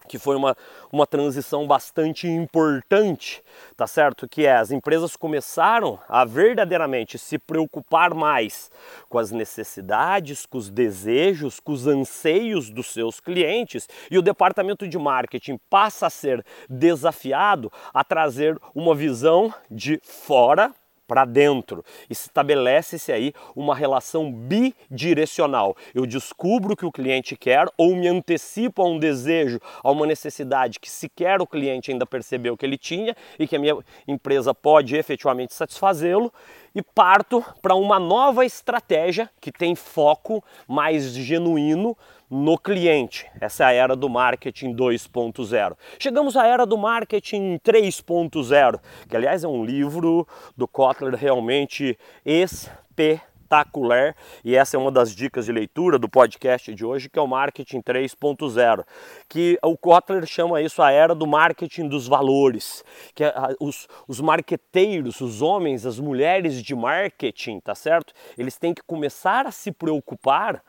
que 0.09 0.19
foi 0.19 0.37
uma, 0.37 0.57
uma 0.93 1.07
transição 1.07 1.67
bastante 1.67 2.27
importante, 2.27 3.43
tá 3.77 3.87
certo? 3.87 4.29
Que 4.29 4.47
é 4.47 4.57
as 4.57 4.71
empresas 4.71 5.17
começaram 5.17 5.99
a 6.09 6.25
verdadeiramente 6.25 7.19
se 7.19 7.39
preocupar 7.39 8.15
mais 8.15 8.71
com 9.09 9.19
as 9.19 9.31
necessidades, 9.31 10.47
com 10.47 10.59
os 10.59 10.69
desejos, 10.69 11.61
com 11.61 11.73
os 11.73 11.87
anseios 11.87 12.71
dos 12.71 12.93
seus 12.93 13.21
clientes 13.21 13.89
e 14.11 14.19
o 14.19 14.23
departamento 14.23 14.87
de 14.89 14.99
marketing 14.99 15.59
passa 15.69 16.07
a 16.07 16.11
ser 16.11 16.45
desafiado 16.69 17.73
a 17.95 18.03
trazer 18.03 18.59
uma 18.75 18.95
visão 18.95 19.53
de 19.71 20.01
fora 20.03 20.73
para 21.11 21.25
dentro. 21.25 21.85
Estabelece-se 22.09 23.11
aí 23.11 23.35
uma 23.57 23.75
relação 23.75 24.31
bidirecional. 24.31 25.77
Eu 25.93 26.07
descubro 26.07 26.75
o 26.75 26.77
que 26.77 26.87
o 26.87 26.93
cliente 26.93 27.37
quer 27.37 27.67
ou 27.77 27.97
me 27.97 28.07
antecipo 28.07 28.81
a 28.81 28.87
um 28.87 28.97
desejo, 28.97 29.59
a 29.83 29.91
uma 29.91 30.07
necessidade 30.07 30.79
que 30.79 30.89
sequer 30.89 31.43
o 31.43 31.49
cliente 31.49 31.91
ainda 31.91 32.07
percebeu 32.07 32.57
que 32.57 32.65
ele 32.65 32.79
tinha 32.79 33.17
e 33.41 33.49
que 33.49 33.57
a 33.57 33.59
minha 33.59 33.77
empresa 34.07 34.55
pode 34.55 34.95
efetivamente 34.95 35.53
satisfazê-lo 35.53 36.33
e 36.73 36.81
parto 36.81 37.45
para 37.61 37.75
uma 37.75 37.99
nova 37.99 38.45
estratégia 38.45 39.29
que 39.41 39.51
tem 39.51 39.75
foco 39.75 40.45
mais 40.69 41.13
genuíno 41.13 41.97
no 42.31 42.57
cliente. 42.57 43.27
Essa 43.41 43.65
é 43.65 43.67
a 43.67 43.73
era 43.73 43.97
do 43.97 44.09
marketing 44.09 44.73
2.0. 44.75 45.77
Chegamos 45.99 46.37
à 46.37 46.47
era 46.47 46.65
do 46.65 46.79
marketing 46.79 47.59
3.0, 47.59 48.81
que 49.09 49.17
aliás 49.17 49.43
é 49.43 49.49
um 49.49 49.65
livro 49.65 50.27
do 50.57 50.69
Kotler 50.69 51.15
realmente 51.17 51.99
espetacular 52.25 54.15
e 54.45 54.55
essa 54.55 54.77
é 54.77 54.79
uma 54.79 54.93
das 54.93 55.13
dicas 55.13 55.47
de 55.47 55.53
leitura 55.53 55.99
do 55.99 56.09
podcast 56.09 56.73
de 56.73 56.85
hoje, 56.85 57.09
que 57.09 57.19
é 57.19 57.23
o 57.23 57.27
marketing 57.27 57.81
3.0, 57.81 58.85
que 59.29 59.59
o 59.61 59.77
Kotler 59.77 60.25
chama 60.25 60.63
isso 60.63 60.81
a 60.81 60.93
era 60.93 61.17
do 61.17 61.27
marketing 61.27 61.89
dos 61.89 62.07
valores, 62.07 62.85
que 63.13 63.25
os, 63.59 63.89
os 64.07 64.21
marqueteiros, 64.21 65.21
os 65.21 65.43
homens, 65.43 65.85
as 65.85 65.99
mulheres 65.99 66.63
de 66.63 66.77
marketing, 66.77 67.59
tá 67.59 67.75
certo? 67.75 68.13
Eles 68.39 68.57
têm 68.57 68.73
que 68.73 68.83
começar 68.85 69.47
a 69.47 69.51
se 69.51 69.73
preocupar 69.73 70.63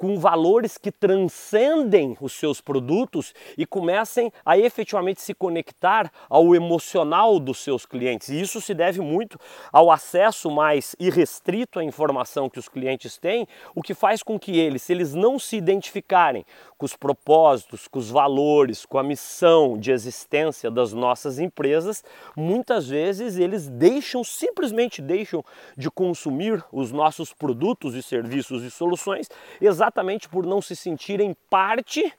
com 0.00 0.18
valores 0.18 0.78
que 0.78 0.90
transcendem 0.90 2.16
os 2.22 2.32
seus 2.32 2.58
produtos 2.58 3.34
e 3.58 3.66
comecem 3.66 4.32
a 4.46 4.56
efetivamente 4.56 5.20
se 5.20 5.34
conectar 5.34 6.10
ao 6.26 6.54
emocional 6.54 7.38
dos 7.38 7.58
seus 7.58 7.84
clientes. 7.84 8.30
E 8.30 8.40
isso 8.40 8.62
se 8.62 8.72
deve 8.72 9.02
muito 9.02 9.38
ao 9.70 9.90
acesso 9.90 10.50
mais 10.50 10.96
irrestrito 10.98 11.78
à 11.78 11.84
informação 11.84 12.48
que 12.48 12.58
os 12.58 12.66
clientes 12.66 13.18
têm, 13.18 13.46
o 13.74 13.82
que 13.82 13.92
faz 13.92 14.22
com 14.22 14.38
que 14.38 14.58
eles, 14.58 14.80
se 14.80 14.92
eles 14.94 15.12
não 15.12 15.38
se 15.38 15.58
identificarem 15.58 16.46
com 16.80 16.86
os 16.86 16.96
propósitos, 16.96 17.86
com 17.86 17.98
os 17.98 18.08
valores, 18.08 18.86
com 18.86 18.96
a 18.96 19.02
missão 19.02 19.76
de 19.76 19.92
existência 19.92 20.70
das 20.70 20.94
nossas 20.94 21.38
empresas, 21.38 22.02
muitas 22.34 22.88
vezes 22.88 23.36
eles 23.36 23.68
deixam, 23.68 24.24
simplesmente 24.24 25.02
deixam 25.02 25.44
de 25.76 25.90
consumir 25.90 26.64
os 26.72 26.90
nossos 26.90 27.34
produtos 27.34 27.94
e 27.94 28.02
serviços 28.02 28.64
e 28.64 28.70
soluções 28.70 29.28
exatamente 29.60 30.26
por 30.26 30.46
não 30.46 30.62
se 30.62 30.74
sentirem 30.74 31.36
parte 31.50 32.10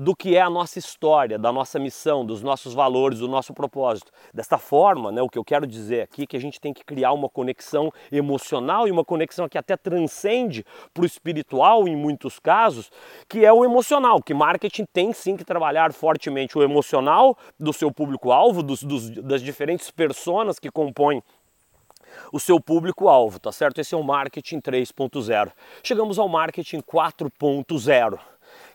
do 0.00 0.16
que 0.16 0.34
é 0.34 0.40
a 0.40 0.48
nossa 0.48 0.78
história, 0.78 1.38
da 1.38 1.52
nossa 1.52 1.78
missão, 1.78 2.24
dos 2.24 2.42
nossos 2.42 2.72
valores, 2.72 3.18
do 3.18 3.28
nosso 3.28 3.52
propósito. 3.52 4.10
Desta 4.32 4.56
forma, 4.56 5.12
né, 5.12 5.20
o 5.20 5.28
que 5.28 5.38
eu 5.38 5.44
quero 5.44 5.66
dizer 5.66 6.00
aqui 6.00 6.22
é 6.22 6.26
que 6.26 6.36
a 6.38 6.40
gente 6.40 6.58
tem 6.58 6.72
que 6.72 6.82
criar 6.82 7.12
uma 7.12 7.28
conexão 7.28 7.92
emocional 8.10 8.88
e 8.88 8.90
uma 8.90 9.04
conexão 9.04 9.46
que 9.46 9.58
até 9.58 9.76
transcende 9.76 10.64
para 10.94 11.02
o 11.02 11.06
espiritual 11.06 11.86
em 11.86 11.94
muitos 11.94 12.38
casos, 12.38 12.90
que 13.28 13.44
é 13.44 13.52
o 13.52 13.62
emocional, 13.62 14.22
que 14.22 14.32
marketing 14.32 14.86
tem 14.90 15.12
sim 15.12 15.36
que 15.36 15.44
trabalhar 15.44 15.92
fortemente 15.92 16.56
o 16.56 16.62
emocional 16.62 17.36
do 17.58 17.70
seu 17.70 17.92
público-alvo, 17.92 18.62
dos, 18.62 18.82
dos, 18.82 19.10
das 19.10 19.42
diferentes 19.42 19.90
personas 19.90 20.58
que 20.58 20.70
compõem 20.70 21.22
o 22.32 22.40
seu 22.40 22.58
público-alvo, 22.58 23.38
tá 23.38 23.52
certo? 23.52 23.82
Esse 23.82 23.94
é 23.94 23.98
o 23.98 24.02
marketing 24.02 24.60
3.0. 24.60 25.52
Chegamos 25.82 26.18
ao 26.18 26.26
marketing 26.26 26.80
4.0. 26.80 28.18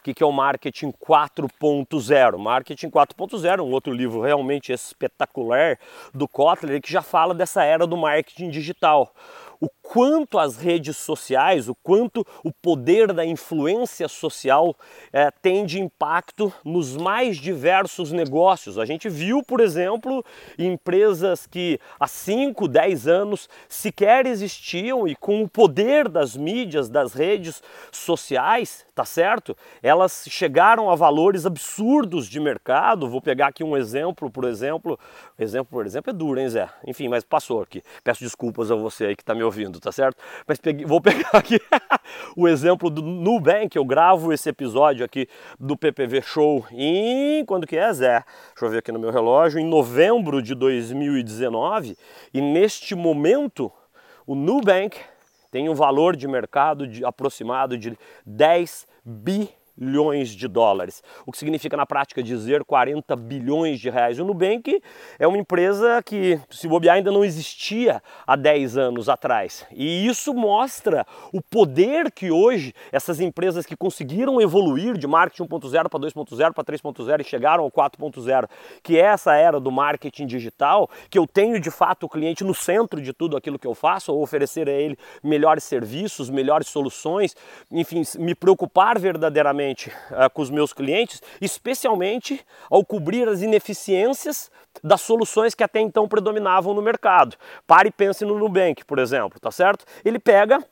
Que, 0.05 0.13
que 0.13 0.21
é 0.21 0.25
o 0.27 0.31
marketing 0.31 0.91
4.0? 0.91 2.37
Marketing 2.37 2.91
4.0, 2.91 3.59
um 3.61 3.71
outro 3.71 3.91
livro 3.91 4.21
realmente 4.21 4.71
espetacular 4.71 5.79
do 6.13 6.27
Kotler, 6.27 6.79
que 6.79 6.91
já 6.91 7.01
fala 7.01 7.33
dessa 7.33 7.63
era 7.63 7.87
do 7.87 7.97
marketing 7.97 8.51
digital 8.51 9.11
o 9.59 9.67
quanto 9.87 10.37
as 10.39 10.57
redes 10.57 10.97
sociais, 10.97 11.69
o 11.69 11.75
quanto 11.75 12.25
o 12.43 12.51
poder 12.51 13.13
da 13.13 13.25
influência 13.25 14.07
social 14.07 14.75
é, 15.13 15.31
tem 15.31 15.65
de 15.65 15.79
impacto 15.79 16.51
nos 16.63 16.97
mais 16.97 17.37
diversos 17.37 18.11
negócios. 18.11 18.77
A 18.77 18.85
gente 18.85 19.07
viu, 19.07 19.43
por 19.43 19.61
exemplo, 19.61 20.23
empresas 20.57 21.45
que 21.45 21.79
há 21.99 22.07
5, 22.07 22.67
10 22.67 23.07
anos 23.07 23.49
sequer 23.69 24.25
existiam 24.25 25.07
e 25.07 25.15
com 25.15 25.43
o 25.43 25.49
poder 25.49 26.09
das 26.09 26.35
mídias, 26.35 26.89
das 26.89 27.13
redes 27.13 27.61
sociais, 27.91 28.85
tá 28.93 29.05
certo? 29.05 29.55
Elas 29.81 30.25
chegaram 30.29 30.89
a 30.89 30.95
valores 30.95 31.45
absurdos 31.45 32.27
de 32.27 32.39
mercado. 32.39 33.09
Vou 33.09 33.21
pegar 33.21 33.47
aqui 33.47 33.63
um 33.63 33.77
exemplo, 33.77 34.29
por 34.29 34.45
exemplo, 34.45 34.99
exemplo, 35.37 35.67
por 35.71 35.85
exemplo, 35.85 36.09
é 36.09 36.13
duro, 36.13 36.39
hein, 36.39 36.49
Zé? 36.49 36.69
Enfim, 36.85 37.07
mas 37.07 37.23
passou 37.23 37.61
aqui. 37.61 37.81
Peço 38.03 38.23
desculpas 38.23 38.71
a 38.71 38.75
você 38.75 39.05
aí 39.05 39.15
que 39.15 39.21
está 39.21 39.35
me 39.35 39.43
ouvindo, 39.43 39.74
tá 39.79 39.91
certo? 39.91 40.17
Mas 40.47 40.59
vou 40.85 40.99
pegar 41.01 41.29
aqui 41.33 41.59
o 42.35 42.47
exemplo 42.47 42.89
do 42.89 43.01
Nubank. 43.01 43.75
Eu 43.75 43.85
gravo 43.85 44.31
esse 44.31 44.49
episódio 44.49 45.05
aqui 45.05 45.27
do 45.59 45.77
PPV 45.77 46.21
Show 46.21 46.65
em 46.71 47.43
quando 47.45 47.67
que 47.67 47.77
é, 47.77 47.91
Zé? 47.93 48.23
Deixa 48.49 48.65
eu 48.65 48.69
ver 48.69 48.79
aqui 48.79 48.91
no 48.91 48.99
meu 48.99 49.11
relógio, 49.11 49.59
em 49.59 49.65
novembro 49.65 50.41
de 50.41 50.55
2019. 50.55 51.97
E 52.33 52.41
neste 52.41 52.95
momento, 52.95 53.71
o 54.25 54.35
Nubank 54.35 54.97
tem 55.51 55.69
um 55.69 55.73
valor 55.73 56.15
de 56.15 56.27
mercado 56.27 56.87
de, 56.87 57.05
aproximado 57.05 57.77
de 57.77 57.97
10 58.25 58.87
bilhões 59.03 59.64
bilhões 59.77 60.29
de 60.29 60.47
dólares, 60.47 61.03
o 61.25 61.31
que 61.31 61.37
significa 61.37 61.75
na 61.75 61.85
prática 61.85 62.23
dizer 62.23 62.63
40 62.63 63.15
bilhões 63.15 63.79
de 63.79 63.89
reais. 63.89 64.19
O 64.19 64.25
Nubank 64.25 64.81
é 65.19 65.27
uma 65.27 65.37
empresa 65.37 66.01
que, 66.03 66.39
se 66.49 66.67
bobear, 66.67 66.95
ainda 66.95 67.11
não 67.11 67.23
existia 67.23 68.01
há 68.25 68.35
10 68.35 68.77
anos 68.77 69.09
atrás. 69.09 69.65
E 69.71 70.07
isso 70.07 70.33
mostra 70.33 71.05
o 71.33 71.41
poder 71.41 72.11
que 72.11 72.31
hoje 72.31 72.73
essas 72.91 73.19
empresas 73.19 73.65
que 73.65 73.75
conseguiram 73.75 74.41
evoluir 74.41 74.97
de 74.97 75.07
marketing 75.07 75.43
1.0 75.43 75.89
para 75.89 75.99
2.0 75.99 76.53
para 76.53 76.63
3.0 76.63 77.21
e 77.21 77.23
chegaram 77.23 77.63
ao 77.63 77.71
4.0, 77.71 78.47
que 78.81 78.97
é 78.97 79.01
essa 79.01 79.35
era 79.35 79.59
do 79.59 79.71
marketing 79.71 80.25
digital, 80.25 80.89
que 81.09 81.17
eu 81.17 81.27
tenho 81.27 81.59
de 81.59 81.71
fato 81.71 82.05
o 82.05 82.09
cliente 82.09 82.43
no 82.43 82.53
centro 82.53 83.01
de 83.01 83.13
tudo 83.13 83.37
aquilo 83.37 83.59
que 83.59 83.67
eu 83.67 83.75
faço, 83.75 84.13
ou 84.13 84.21
oferecer 84.21 84.67
a 84.69 84.71
ele 84.71 84.97
melhores 85.23 85.63
serviços, 85.63 86.29
melhores 86.29 86.67
soluções, 86.67 87.35
enfim, 87.71 88.03
me 88.17 88.33
preocupar 88.33 88.99
verdadeiramente 88.99 89.64
uh, 89.73 90.29
com 90.33 90.41
os 90.41 90.49
meus 90.49 90.73
clientes, 90.73 91.21
especialmente 91.41 92.45
ao 92.69 92.85
cobrir 92.85 93.27
as 93.27 93.41
ineficiências 93.41 94.51
das 94.83 95.01
soluções 95.01 95.55
que 95.55 95.63
até 95.63 95.79
então 95.79 96.07
predominavam 96.07 96.73
no 96.73 96.81
mercado. 96.81 97.35
Pare 97.65 97.89
e 97.89 97.91
pense 97.91 98.25
no 98.25 98.37
Nubank, 98.37 98.85
por 98.85 98.99
exemplo, 98.99 99.39
tá 99.39 99.51
certo? 99.51 99.85
Ele 100.03 100.19
pega 100.19 100.63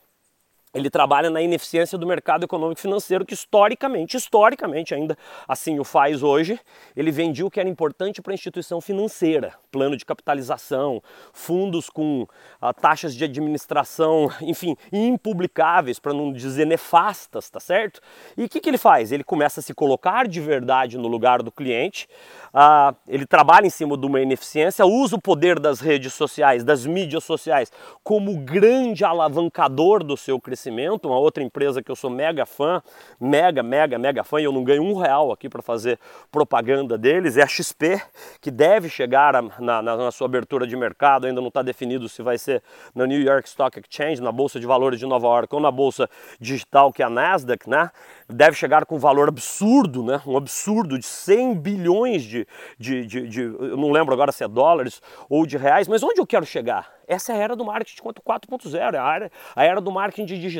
ele 0.74 0.90
trabalha 0.90 1.30
na 1.30 1.42
ineficiência 1.42 1.98
do 1.98 2.08
mercado 2.08 2.44
econômico 2.44 2.82
financeiro 2.82 3.26
que 3.26 3.34
historicamente, 3.34 4.18
historicamente 4.18 4.94
ainda 4.94 5.16
assim 5.48 5.80
o 5.80 5.84
faz 5.84 6.24
hoje, 6.24 6.60
ele 6.96 7.12
vendia 7.12 7.46
o 7.46 7.52
que 7.52 7.60
era 7.60 7.70
importante 7.70 8.22
para 8.22 8.34
a 8.34 8.36
instituição 8.36 8.82
financeira, 8.82 9.54
plano 9.72 9.96
de 9.96 10.04
capitalização, 10.04 11.02
fundos 11.32 11.90
com 11.90 12.26
ah, 12.60 12.74
taxas 12.74 13.14
de 13.14 13.24
administração, 13.24 14.30
enfim, 14.42 14.76
impublicáveis, 14.92 16.00
para 16.00 16.14
não 16.14 16.34
dizer 16.34 16.66
nefastas, 16.66 17.50
tá 17.50 17.60
certo? 17.60 18.02
E 18.36 18.44
o 18.44 18.50
que, 18.50 18.60
que 18.60 18.70
ele 18.70 18.80
faz? 18.80 19.12
Ele 19.12 19.24
começa 19.24 19.60
a 19.60 19.64
se 19.64 19.74
colocar 19.76 20.28
de 20.28 20.42
verdade 20.42 20.98
no 20.98 21.08
lugar 21.08 21.44
do 21.44 21.52
cliente, 21.52 22.08
ah, 22.52 22.96
ele 23.08 23.28
trabalha 23.28 23.68
em 23.68 23.70
cima 23.70 23.96
de 23.96 24.06
uma 24.08 24.22
ineficiência, 24.22 24.86
usa 24.86 25.16
o 25.16 25.22
poder 25.22 25.60
das 25.60 25.80
redes 25.80 26.14
sociais, 26.14 26.64
das 26.64 26.86
mídias 26.86 27.24
sociais, 27.24 27.72
como 28.04 28.36
grande 28.40 29.06
alavancador 29.06 30.04
do 30.04 30.18
seu 30.18 30.40
crescimento. 30.40 30.63
Uma 30.70 31.18
outra 31.18 31.44
empresa 31.44 31.82
que 31.82 31.90
eu 31.90 31.96
sou 31.96 32.10
mega 32.10 32.46
fã, 32.46 32.82
mega, 33.20 33.64
mega, 33.64 33.98
mega 33.98 34.24
fã, 34.24 34.40
e 34.40 34.44
eu 34.44 34.52
não 34.52 34.64
ganho 34.64 34.84
um 34.84 34.94
real 34.96 35.32
aqui 35.32 35.50
para 35.50 35.62
fazer 35.62 36.00
propaganda 36.32 36.98
deles, 36.98 37.38
é 37.38 37.44
a 37.44 37.48
XP, 37.48 38.02
que 38.40 38.52
deve 38.52 38.90
chegar 38.90 39.36
a, 39.36 39.42
na, 39.60 39.82
na, 39.82 40.12
sua 40.12 40.26
abertura 40.28 40.68
de 40.68 40.76
mercado, 40.76 41.26
ainda 41.26 41.42
não 41.42 41.48
está 41.48 41.62
definido 41.62 42.08
se 42.08 42.22
vai 42.22 42.38
ser 42.38 42.62
na 42.94 43.08
New 43.08 43.22
York 43.22 43.48
Stock 43.48 43.80
Exchange, 43.80 44.22
na 44.22 44.32
Bolsa 44.32 44.60
de 44.60 44.66
Valores 44.68 45.00
de 45.00 45.06
Nova 45.06 45.28
York 45.28 45.54
ou 45.54 45.62
na 45.62 45.72
Bolsa 45.72 46.10
Digital, 46.40 46.92
que 46.94 47.02
é 47.02 47.06
a 47.06 47.10
Nasdaq, 47.10 47.70
né? 47.70 47.90
Deve 48.30 48.56
chegar 48.56 48.86
com 48.86 48.96
um 48.96 49.00
valor 49.00 49.28
absurdo, 49.28 50.04
né? 50.04 50.22
Um 50.26 50.38
absurdo 50.38 50.98
de 50.98 51.06
100 51.06 51.56
bilhões 51.56 52.24
de 52.24 52.48
de, 52.78 53.06
de, 53.06 53.28
de, 53.28 53.42
eu 53.42 53.78
não 53.78 53.92
lembro 53.92 54.14
agora 54.14 54.32
se 54.32 54.44
é 54.44 54.48
dólares 54.48 55.02
ou 55.30 55.46
de 55.46 55.58
reais, 55.58 55.88
mas 55.88 56.04
onde 56.04 56.20
eu 56.20 56.28
quero 56.28 56.46
chegar? 56.46 56.92
Essa 57.08 57.34
é 57.34 57.36
a 57.36 57.40
era 57.40 57.56
do 57.56 57.66
marketing 57.66 58.02
4.0, 58.02 58.76
a 58.76 59.16
era, 59.16 59.32
a 59.56 59.64
era 59.64 59.82
do 59.82 59.92
marketing 59.92 60.26
digital, 60.26 60.53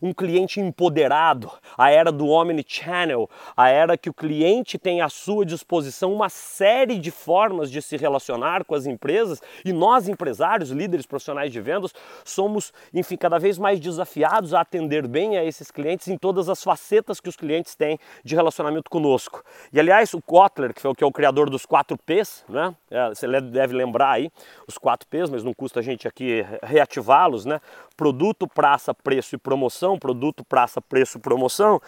um 0.00 0.12
cliente 0.12 0.60
empoderado, 0.60 1.50
a 1.76 1.90
era 1.90 2.10
do 2.10 2.28
omnichannel, 2.28 3.28
a 3.56 3.68
era 3.68 3.98
que 3.98 4.10
o 4.10 4.14
cliente 4.14 4.78
tem 4.78 5.00
à 5.00 5.08
sua 5.08 5.44
disposição 5.44 6.12
uma 6.12 6.28
série 6.28 6.98
de 6.98 7.10
formas 7.10 7.70
de 7.70 7.82
se 7.82 7.96
relacionar 7.96 8.64
com 8.64 8.74
as 8.74 8.86
empresas 8.86 9.42
e 9.64 9.72
nós 9.72 10.08
empresários, 10.08 10.70
líderes 10.70 11.06
profissionais 11.06 11.52
de 11.52 11.60
vendas, 11.60 11.92
somos, 12.24 12.72
enfim, 12.92 13.16
cada 13.16 13.38
vez 13.38 13.58
mais 13.58 13.78
desafiados 13.78 14.54
a 14.54 14.60
atender 14.60 15.06
bem 15.06 15.36
a 15.36 15.44
esses 15.44 15.70
clientes 15.70 16.08
em 16.08 16.16
todas 16.16 16.48
as 16.48 16.62
facetas 16.62 17.20
que 17.20 17.28
os 17.28 17.36
clientes 17.36 17.74
têm 17.74 17.98
de 18.24 18.34
relacionamento 18.34 18.90
conosco. 18.90 19.42
E 19.72 19.78
aliás, 19.78 20.14
o 20.14 20.22
Kotler, 20.22 20.72
que 20.72 20.80
foi 20.80 20.94
que 20.94 21.02
é 21.02 21.06
o 21.06 21.12
criador 21.12 21.50
dos 21.50 21.66
4 21.66 21.98
P's, 21.98 22.44
né? 22.48 22.74
É, 22.90 23.08
você 23.08 23.26
deve 23.40 23.74
lembrar 23.74 24.12
aí 24.12 24.30
os 24.66 24.78
4 24.78 25.08
P's, 25.08 25.28
mas 25.30 25.42
não 25.42 25.52
custa 25.52 25.80
a 25.80 25.82
gente 25.82 26.06
aqui 26.06 26.44
reativá-los, 26.62 27.44
né? 27.44 27.60
Produto, 27.96 28.48
praça, 28.48 28.92
preço 28.92 29.34
e 29.34 29.38
promoção, 29.38 29.98
produto, 29.98 30.44
praça, 30.44 30.80
preço, 30.80 31.20
promoção. 31.20 31.80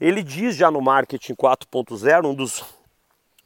Ele 0.00 0.22
diz 0.22 0.56
já 0.56 0.70
no 0.70 0.80
marketing 0.80 1.34
4.0, 1.34 2.26
um 2.26 2.34
dos 2.34 2.62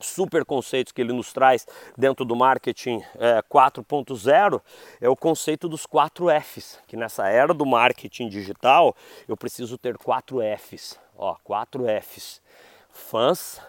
super 0.00 0.44
conceitos 0.44 0.92
que 0.92 1.00
ele 1.00 1.12
nos 1.12 1.32
traz 1.32 1.66
dentro 1.96 2.24
do 2.24 2.36
marketing 2.36 3.02
é, 3.18 3.42
4.0 3.42 4.60
é 5.00 5.08
o 5.08 5.16
conceito 5.16 5.68
dos 5.68 5.86
4 5.86 6.26
Fs, 6.40 6.78
que 6.86 6.96
nessa 6.96 7.28
era 7.28 7.52
do 7.52 7.66
marketing 7.66 8.28
digital 8.28 8.94
eu 9.26 9.36
preciso 9.36 9.76
ter 9.76 9.96
4 9.98 10.38
Fs, 10.58 10.98
ó, 11.16 11.36
4 11.42 11.84
Fs. 12.02 12.40
Fãs, 12.90 13.60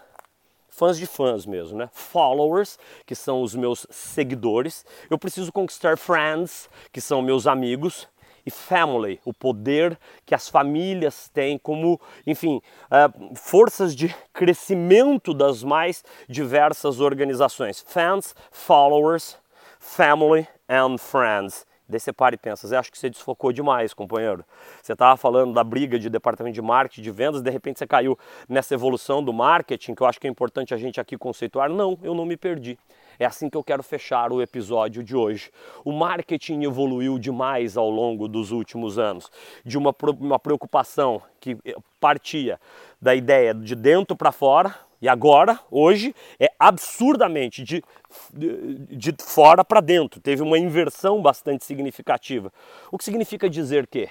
fãs 0.68 0.98
de 0.98 1.06
fãs 1.06 1.46
mesmo, 1.46 1.78
né? 1.78 1.88
Followers, 1.92 2.78
que 3.06 3.14
são 3.14 3.42
os 3.42 3.54
meus 3.54 3.86
seguidores. 3.90 4.84
Eu 5.08 5.18
preciso 5.18 5.52
conquistar 5.52 5.96
friends, 5.96 6.68
que 6.92 7.00
são 7.00 7.22
meus 7.22 7.46
amigos 7.46 8.08
e 8.44 8.50
family, 8.50 9.20
o 9.24 9.32
poder 9.32 9.98
que 10.24 10.34
as 10.34 10.48
famílias 10.48 11.28
têm 11.28 11.58
como, 11.58 12.00
enfim, 12.26 12.60
uh, 12.86 13.36
forças 13.36 13.94
de 13.94 14.14
crescimento 14.32 15.34
das 15.34 15.62
mais 15.62 16.04
diversas 16.28 17.00
organizações. 17.00 17.84
Fans, 17.86 18.34
followers, 18.50 19.38
family 19.78 20.46
and 20.68 20.98
friends. 20.98 21.66
Daí 21.90 21.98
você 21.98 22.12
para 22.12 22.36
e 22.36 22.38
pensa, 22.38 22.78
acho 22.78 22.92
que 22.92 22.96
você 22.96 23.10
desfocou 23.10 23.52
demais, 23.52 23.92
companheiro. 23.92 24.44
Você 24.80 24.92
estava 24.92 25.16
falando 25.16 25.52
da 25.52 25.64
briga 25.64 25.98
de 25.98 26.08
departamento 26.08 26.54
de 26.54 26.62
marketing, 26.62 27.02
de 27.02 27.10
vendas, 27.10 27.42
de 27.42 27.50
repente 27.50 27.80
você 27.80 27.86
caiu 27.86 28.16
nessa 28.48 28.74
evolução 28.74 29.22
do 29.22 29.32
marketing, 29.32 29.96
que 29.96 30.02
eu 30.02 30.06
acho 30.06 30.20
que 30.20 30.28
é 30.28 30.30
importante 30.30 30.72
a 30.72 30.76
gente 30.76 31.00
aqui 31.00 31.18
conceituar. 31.18 31.68
Não, 31.68 31.98
eu 32.02 32.14
não 32.14 32.24
me 32.24 32.36
perdi. 32.36 32.78
É 33.20 33.26
assim 33.26 33.50
que 33.50 33.56
eu 33.56 33.62
quero 33.62 33.82
fechar 33.82 34.32
o 34.32 34.40
episódio 34.40 35.04
de 35.04 35.14
hoje. 35.14 35.50
O 35.84 35.92
marketing 35.92 36.62
evoluiu 36.62 37.18
demais 37.18 37.76
ao 37.76 37.90
longo 37.90 38.26
dos 38.26 38.50
últimos 38.50 38.98
anos, 38.98 39.30
de 39.62 39.76
uma, 39.76 39.94
uma 40.18 40.38
preocupação 40.38 41.20
que 41.38 41.58
partia 42.00 42.58
da 42.98 43.14
ideia 43.14 43.52
de 43.52 43.74
dentro 43.74 44.16
para 44.16 44.32
fora, 44.32 44.74
e 45.02 45.08
agora, 45.08 45.60
hoje, 45.70 46.14
é 46.38 46.50
absurdamente 46.58 47.62
de, 47.62 47.84
de, 48.32 49.12
de 49.12 49.14
fora 49.22 49.62
para 49.62 49.82
dentro. 49.82 50.18
Teve 50.18 50.42
uma 50.42 50.58
inversão 50.58 51.20
bastante 51.20 51.64
significativa. 51.64 52.50
O 52.90 52.96
que 52.96 53.04
significa 53.04 53.48
dizer 53.50 53.86
que 53.86 54.08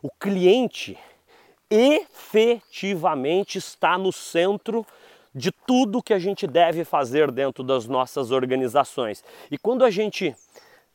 o 0.00 0.08
cliente 0.20 0.96
efetivamente 1.68 3.58
está 3.58 3.96
no 3.96 4.12
centro 4.12 4.86
de 5.34 5.50
tudo 5.50 6.02
que 6.02 6.12
a 6.12 6.18
gente 6.18 6.46
deve 6.46 6.84
fazer 6.84 7.30
dentro 7.30 7.64
das 7.64 7.86
nossas 7.86 8.30
organizações. 8.30 9.24
E 9.50 9.56
quando 9.56 9.84
a 9.84 9.90
gente 9.90 10.34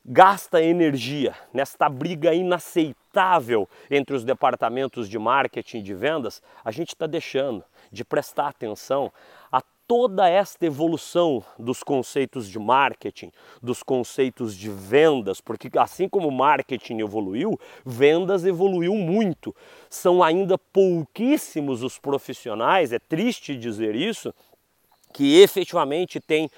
gasta 0.05 0.61
energia 0.61 1.35
nesta 1.53 1.89
briga 1.89 2.33
inaceitável 2.33 3.67
entre 3.91 4.15
os 4.15 4.23
departamentos 4.23 5.09
de 5.09 5.19
marketing 5.19 5.79
e 5.79 5.83
de 5.83 5.93
vendas, 5.93 6.41
a 6.63 6.71
gente 6.71 6.89
está 6.89 7.05
deixando 7.05 7.63
de 7.91 8.05
prestar 8.05 8.47
atenção 8.47 9.11
toda 9.87 10.27
esta 10.27 10.65
evolução 10.65 11.43
dos 11.57 11.81
conceitos 11.81 12.49
de 12.49 12.59
marketing, 12.59 13.31
dos 13.63 13.81
conceitos 13.81 14.55
de 14.55 14.69
vendas, 14.69 15.39
porque 15.39 15.69
assim 15.77 16.09
como 16.09 16.29
marketing 16.29 16.99
evoluiu, 16.99 17.57
vendas 17.85 18.45
evoluiu 18.45 18.93
muito. 18.95 19.55
São 19.89 20.21
ainda 20.21 20.57
pouquíssimos 20.57 21.83
os 21.83 21.97
profissionais, 21.97 22.91
é 22.91 22.99
triste 22.99 23.55
dizer 23.55 23.95
isso, 23.95 24.33
que 25.13 25.39
efetivamente 25.39 26.19
tem 26.19 26.49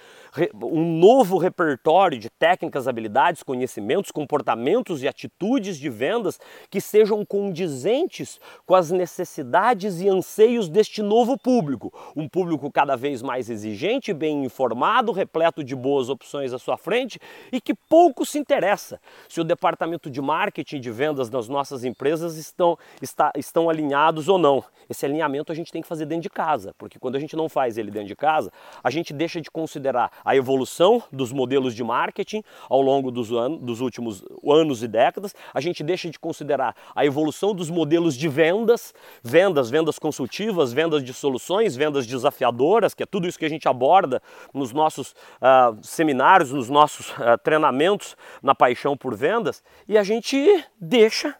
um 0.62 0.98
novo 1.00 1.38
repertório 1.38 2.20
de 2.20 2.30
técnicas, 2.30 2.88
habilidades, 2.88 3.44
conhecimentos, 3.44 4.12
comportamentos 4.12 5.02
e 5.02 5.08
atitudes 5.08 5.78
de 5.78 5.90
vendas 5.90 6.40
que 6.70 6.80
sejam 6.80 7.26
condizentes 7.26 8.40
com 8.66 8.76
as 8.76 8.92
necessidades 8.92 10.02
e 10.02 10.08
anseios 10.08 10.70
deste 10.70 11.02
novo 11.02 11.38
público. 11.38 11.94
Um 12.16 12.28
público 12.28 12.72
cada 12.72 12.96
vez 12.96 13.22
mais 13.22 13.50
exigente, 13.50 14.14
bem 14.14 14.46
informado, 14.46 15.12
repleto 15.12 15.64
de 15.64 15.76
boas 15.76 16.10
opções 16.10 16.54
à 16.54 16.60
sua 16.60 16.78
frente 16.78 17.20
e 17.52 17.60
que 17.60 17.74
pouco 17.74 18.26
se 18.26 18.38
interessa 18.38 19.00
se 19.28 19.42
o 19.42 19.44
departamento 19.44 20.10
de 20.10 20.22
marketing 20.22 20.80
de 20.80 20.92
vendas 20.92 21.30
das 21.30 21.48
nossas 21.48 21.84
empresas 21.84 22.38
estão, 22.38 22.78
está, 23.02 23.32
estão 23.36 23.70
alinhados 23.70 24.28
ou 24.28 24.38
não. 24.38 24.64
Esse 24.90 25.06
alinhamento 25.06 25.52
a 25.52 25.56
gente 25.56 25.72
tem 25.72 25.82
que 25.82 25.88
fazer 25.88 26.06
dentro 26.06 26.24
de 26.24 26.30
casa, 26.30 26.74
porque 26.78 26.98
quando 27.00 27.16
a 27.16 27.20
gente 27.20 27.36
não 27.36 27.48
faz 27.48 27.78
ele 27.78 27.92
dentro 27.92 28.08
de 28.08 28.16
casa, 28.16 28.52
a 28.84 28.90
gente 28.90 29.14
deixa 29.14 29.40
de 29.40 29.50
considerar 29.50 30.12
a 30.24 30.36
evolução 30.36 31.02
dos 31.12 31.32
modelos 31.32 31.74
de 31.76 31.84
marketing 31.84 32.44
ao 32.70 32.82
longo 32.82 33.12
dos, 33.12 33.32
anos, 33.32 33.60
dos 33.60 33.82
últimos 33.82 34.24
anos 34.46 34.84
e 34.84 34.88
décadas, 34.88 35.36
a 35.54 35.62
gente 35.62 35.84
deixa 35.84 36.10
de 36.10 36.20
considerar 36.20 36.76
a 36.96 37.06
evolução 37.06 37.54
dos 37.54 37.70
modelos 37.70 38.16
de 38.16 38.28
vendas, 38.28 38.94
vendas, 39.24 39.70
vendas 39.70 40.00
consultivas, 40.00 40.74
vendas 40.74 41.04
de 41.04 41.14
soluções, 41.14 41.76
vendas 41.76 42.06
desafiadoras, 42.06 42.94
que 42.94 43.04
é 43.04 43.06
tudo 43.06 43.28
isso 43.28 43.40
que 43.40 43.46
a 43.46 43.50
gente 43.50 43.68
aborda 43.68 44.22
nos 44.54 44.72
nossos 44.72 45.12
uh, 45.12 45.78
seminários, 45.82 46.52
nos 46.52 46.70
nossos 46.70 47.10
uh, 47.12 47.38
treinamentos 47.44 48.16
na 48.42 48.56
paixão 48.56 48.96
por 48.96 49.16
vendas, 49.16 49.64
e 49.88 49.98
a 49.98 50.04
gente 50.04 50.66
deixa 50.80 51.36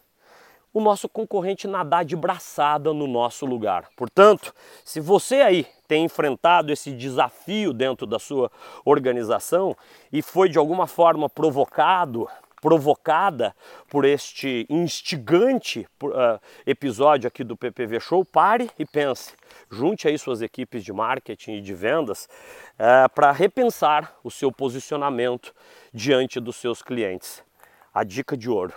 o 0.74 0.80
nosso 0.80 1.10
concorrente 1.10 1.68
nadar 1.68 2.06
de 2.06 2.16
braçada 2.16 2.94
no 2.94 3.08
nosso 3.08 3.46
lugar. 3.46 3.90
Portanto, 3.96 4.54
se 4.84 5.00
você 5.00 5.36
aí 5.42 5.68
tem 5.88 6.06
enfrentado 6.06 6.72
esse 6.72 6.92
desafio 6.92 7.74
dentro 7.74 8.06
da 8.06 8.20
sua 8.20 8.52
organização 8.86 9.76
e 10.12 10.22
foi 10.22 10.50
de 10.50 10.58
alguma 10.58 10.86
forma 10.86 11.28
provocado, 11.28 12.28
provocada 12.62 13.56
por 13.90 14.06
este 14.06 14.68
instigante 14.70 15.88
uh, 16.04 16.40
episódio 16.66 17.28
aqui 17.28 17.44
do 17.44 17.58
PPV 17.58 18.00
Show, 18.00 18.24
pare 18.24 18.70
e 18.78 18.86
pense. 18.86 19.34
Junte 19.72 20.08
aí 20.08 20.18
suas 20.18 20.42
equipes 20.42 20.84
de 20.84 20.94
marketing 20.94 21.54
e 21.54 21.62
de 21.62 21.74
vendas 21.74 22.28
uh, 22.76 23.10
para 23.16 23.32
repensar 23.32 24.16
o 24.24 24.30
seu 24.30 24.52
posicionamento 24.52 25.54
diante 25.94 26.40
dos 26.40 26.58
seus 26.58 26.84
clientes. 26.84 27.44
A 27.92 28.04
dica 28.04 28.38
de 28.38 28.50
ouro 28.50 28.74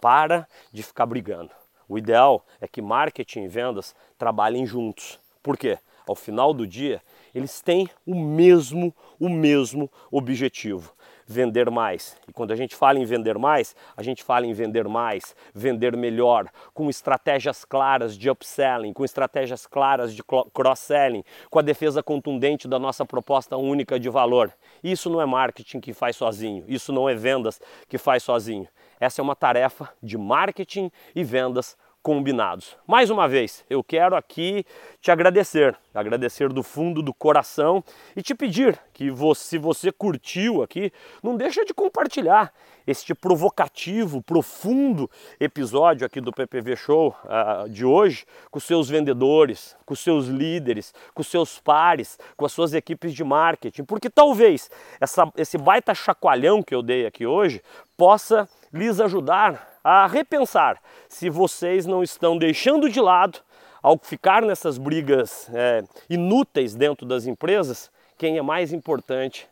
para 0.00 0.46
de 0.72 0.82
ficar 0.82 1.06
brigando. 1.06 1.50
O 1.88 1.98
ideal 1.98 2.44
é 2.60 2.68
que 2.68 2.80
marketing 2.80 3.42
e 3.42 3.48
vendas 3.48 3.94
trabalhem 4.16 4.64
juntos. 4.64 5.18
Por 5.42 5.56
quê? 5.56 5.78
Ao 6.06 6.14
final 6.14 6.52
do 6.52 6.66
dia, 6.66 7.02
eles 7.34 7.60
têm 7.60 7.88
o 8.06 8.14
mesmo, 8.14 8.94
o 9.18 9.28
mesmo 9.28 9.90
objetivo, 10.10 10.92
vender 11.26 11.70
mais. 11.70 12.16
E 12.28 12.32
quando 12.32 12.52
a 12.52 12.56
gente 12.56 12.74
fala 12.74 12.98
em 12.98 13.04
vender 13.04 13.38
mais, 13.38 13.76
a 13.96 14.02
gente 14.02 14.22
fala 14.22 14.46
em 14.46 14.52
vender 14.52 14.88
mais, 14.88 15.34
vender 15.54 15.96
melhor, 15.96 16.48
com 16.74 16.90
estratégias 16.90 17.64
claras 17.64 18.16
de 18.16 18.28
upselling, 18.28 18.92
com 18.92 19.04
estratégias 19.04 19.66
claras 19.66 20.14
de 20.14 20.22
cross-selling, 20.52 21.22
com 21.48 21.58
a 21.58 21.62
defesa 21.62 22.02
contundente 22.02 22.66
da 22.66 22.78
nossa 22.78 23.04
proposta 23.04 23.56
única 23.56 23.98
de 23.98 24.08
valor. 24.08 24.52
Isso 24.82 25.08
não 25.08 25.20
é 25.20 25.26
marketing 25.26 25.80
que 25.80 25.92
faz 25.92 26.16
sozinho, 26.16 26.64
isso 26.66 26.92
não 26.92 27.08
é 27.08 27.14
vendas 27.14 27.60
que 27.88 27.98
faz 27.98 28.22
sozinho. 28.22 28.66
Essa 29.00 29.20
é 29.20 29.24
uma 29.24 29.34
tarefa 29.34 29.90
de 30.02 30.18
marketing 30.18 30.92
e 31.14 31.24
vendas 31.24 31.76
combinados. 32.02 32.76
Mais 32.86 33.10
uma 33.10 33.28
vez, 33.28 33.64
eu 33.68 33.84
quero 33.84 34.16
aqui 34.16 34.64
te 35.00 35.10
agradecer, 35.10 35.76
agradecer 35.94 36.48
do 36.50 36.62
fundo 36.62 37.02
do 37.02 37.12
coração 37.12 37.84
e 38.16 38.22
te 38.22 38.34
pedir 38.34 38.78
que 38.92 39.10
você, 39.10 39.42
se 39.42 39.58
você 39.58 39.92
curtiu 39.92 40.62
aqui, 40.62 40.92
não 41.22 41.36
deixa 41.36 41.64
de 41.64 41.74
compartilhar 41.74 42.52
este 42.86 43.14
provocativo, 43.14 44.22
profundo 44.22 45.10
episódio 45.38 46.06
aqui 46.06 46.20
do 46.20 46.32
PPV 46.32 46.74
Show 46.74 47.14
uh, 47.24 47.68
de 47.68 47.84
hoje 47.84 48.24
com 48.50 48.58
seus 48.58 48.88
vendedores, 48.88 49.76
com 49.84 49.94
seus 49.94 50.26
líderes, 50.26 50.94
com 51.14 51.22
seus 51.22 51.58
pares, 51.58 52.18
com 52.36 52.46
as 52.46 52.52
suas 52.52 52.72
equipes 52.72 53.12
de 53.12 53.22
marketing, 53.22 53.84
porque 53.84 54.08
talvez 54.08 54.70
essa, 54.98 55.30
esse 55.36 55.58
baita 55.58 55.94
chacoalhão 55.94 56.62
que 56.62 56.74
eu 56.74 56.82
dei 56.82 57.06
aqui 57.06 57.26
hoje 57.26 57.62
possa 57.96 58.48
lhes 58.72 59.00
ajudar 59.00 59.78
a 59.82 60.06
repensar 60.06 60.80
se 61.08 61.28
vocês 61.28 61.86
não 61.86 62.02
estão 62.02 62.36
deixando 62.36 62.88
de 62.88 63.00
lado, 63.00 63.40
ao 63.82 63.98
ficar 63.98 64.42
nessas 64.42 64.76
brigas 64.76 65.48
é, 65.52 65.82
inúteis 66.08 66.74
dentro 66.74 67.06
das 67.06 67.26
empresas, 67.26 67.90
quem 68.18 68.36
é 68.36 68.42
mais 68.42 68.72
importante 68.72 69.48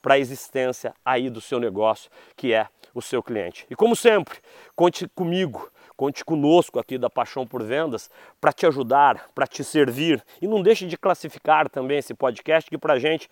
para 0.00 0.14
a 0.14 0.18
existência 0.18 0.94
aí 1.04 1.28
do 1.28 1.40
seu 1.40 1.60
negócio, 1.60 2.10
que 2.36 2.54
é 2.54 2.68
o 2.94 3.02
seu 3.02 3.22
cliente. 3.22 3.66
E 3.68 3.76
como 3.76 3.94
sempre, 3.94 4.38
conte 4.74 5.06
comigo, 5.08 5.70
conte 5.96 6.24
conosco 6.24 6.78
aqui 6.78 6.96
da 6.96 7.10
Paixão 7.10 7.46
por 7.46 7.62
Vendas 7.62 8.10
para 8.40 8.52
te 8.52 8.66
ajudar, 8.66 9.28
para 9.34 9.46
te 9.46 9.62
servir. 9.62 10.24
E 10.40 10.46
não 10.46 10.62
deixe 10.62 10.86
de 10.86 10.96
classificar 10.96 11.68
também 11.68 11.98
esse 11.98 12.14
podcast, 12.14 12.70
que 12.70 12.78
para 12.78 12.94
a 12.94 12.98
gente 12.98 13.28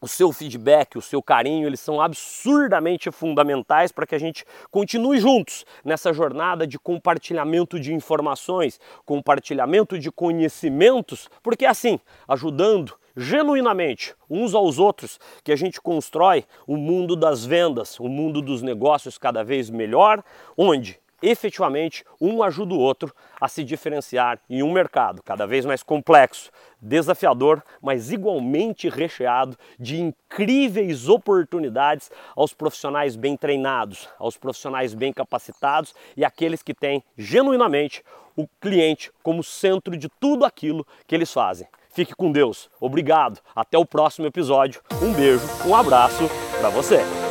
o 0.00 0.06
seu 0.06 0.32
feedback, 0.32 0.96
o 0.96 1.02
seu 1.02 1.22
carinho, 1.22 1.66
eles 1.66 1.80
são 1.80 2.00
absurdamente 2.00 3.10
fundamentais 3.10 3.90
para 3.90 4.06
que 4.06 4.14
a 4.14 4.18
gente 4.18 4.44
continue 4.70 5.18
juntos 5.18 5.64
nessa 5.84 6.12
jornada 6.12 6.66
de 6.66 6.78
compartilhamento 6.78 7.80
de 7.80 7.92
informações, 7.92 8.80
compartilhamento 9.04 9.98
de 9.98 10.10
conhecimentos, 10.10 11.28
porque 11.42 11.66
assim, 11.66 11.98
ajudando 12.28 12.96
genuinamente 13.16 14.14
uns 14.30 14.54
aos 14.54 14.78
outros, 14.78 15.18
que 15.42 15.50
a 15.50 15.56
gente 15.56 15.80
constrói 15.80 16.44
o 16.66 16.76
mundo 16.76 17.16
das 17.16 17.44
vendas, 17.44 17.98
o 17.98 18.08
mundo 18.08 18.40
dos 18.40 18.62
negócios 18.62 19.18
cada 19.18 19.42
vez 19.42 19.68
melhor, 19.68 20.22
onde 20.56 21.00
efetivamente 21.22 22.04
um 22.20 22.42
ajuda 22.42 22.74
o 22.74 22.78
outro 22.78 23.14
a 23.40 23.48
se 23.48 23.64
diferenciar 23.64 24.40
em 24.48 24.62
um 24.62 24.72
mercado 24.72 25.22
cada 25.22 25.46
vez 25.46 25.64
mais 25.64 25.82
complexo, 25.82 26.50
desafiador, 26.80 27.62
mas 27.82 28.10
igualmente 28.10 28.88
recheado 28.88 29.56
de 29.78 30.00
incríveis 30.00 31.08
oportunidades 31.08 32.10
aos 32.36 32.54
profissionais 32.54 33.16
bem 33.16 33.36
treinados, 33.36 34.08
aos 34.18 34.36
profissionais 34.36 34.94
bem 34.94 35.12
capacitados 35.12 35.94
e 36.16 36.24
aqueles 36.24 36.62
que 36.62 36.74
têm 36.74 37.02
genuinamente 37.16 38.02
o 38.36 38.46
cliente 38.60 39.10
como 39.22 39.42
centro 39.42 39.96
de 39.96 40.08
tudo 40.20 40.44
aquilo 40.44 40.86
que 41.06 41.14
eles 41.14 41.32
fazem. 41.32 41.66
Fique 41.90 42.14
com 42.14 42.30
Deus. 42.30 42.70
Obrigado. 42.80 43.40
Até 43.56 43.76
o 43.76 43.84
próximo 43.84 44.26
episódio. 44.26 44.80
Um 45.02 45.12
beijo, 45.12 45.44
um 45.66 45.74
abraço 45.74 46.28
para 46.60 46.68
você. 46.68 47.27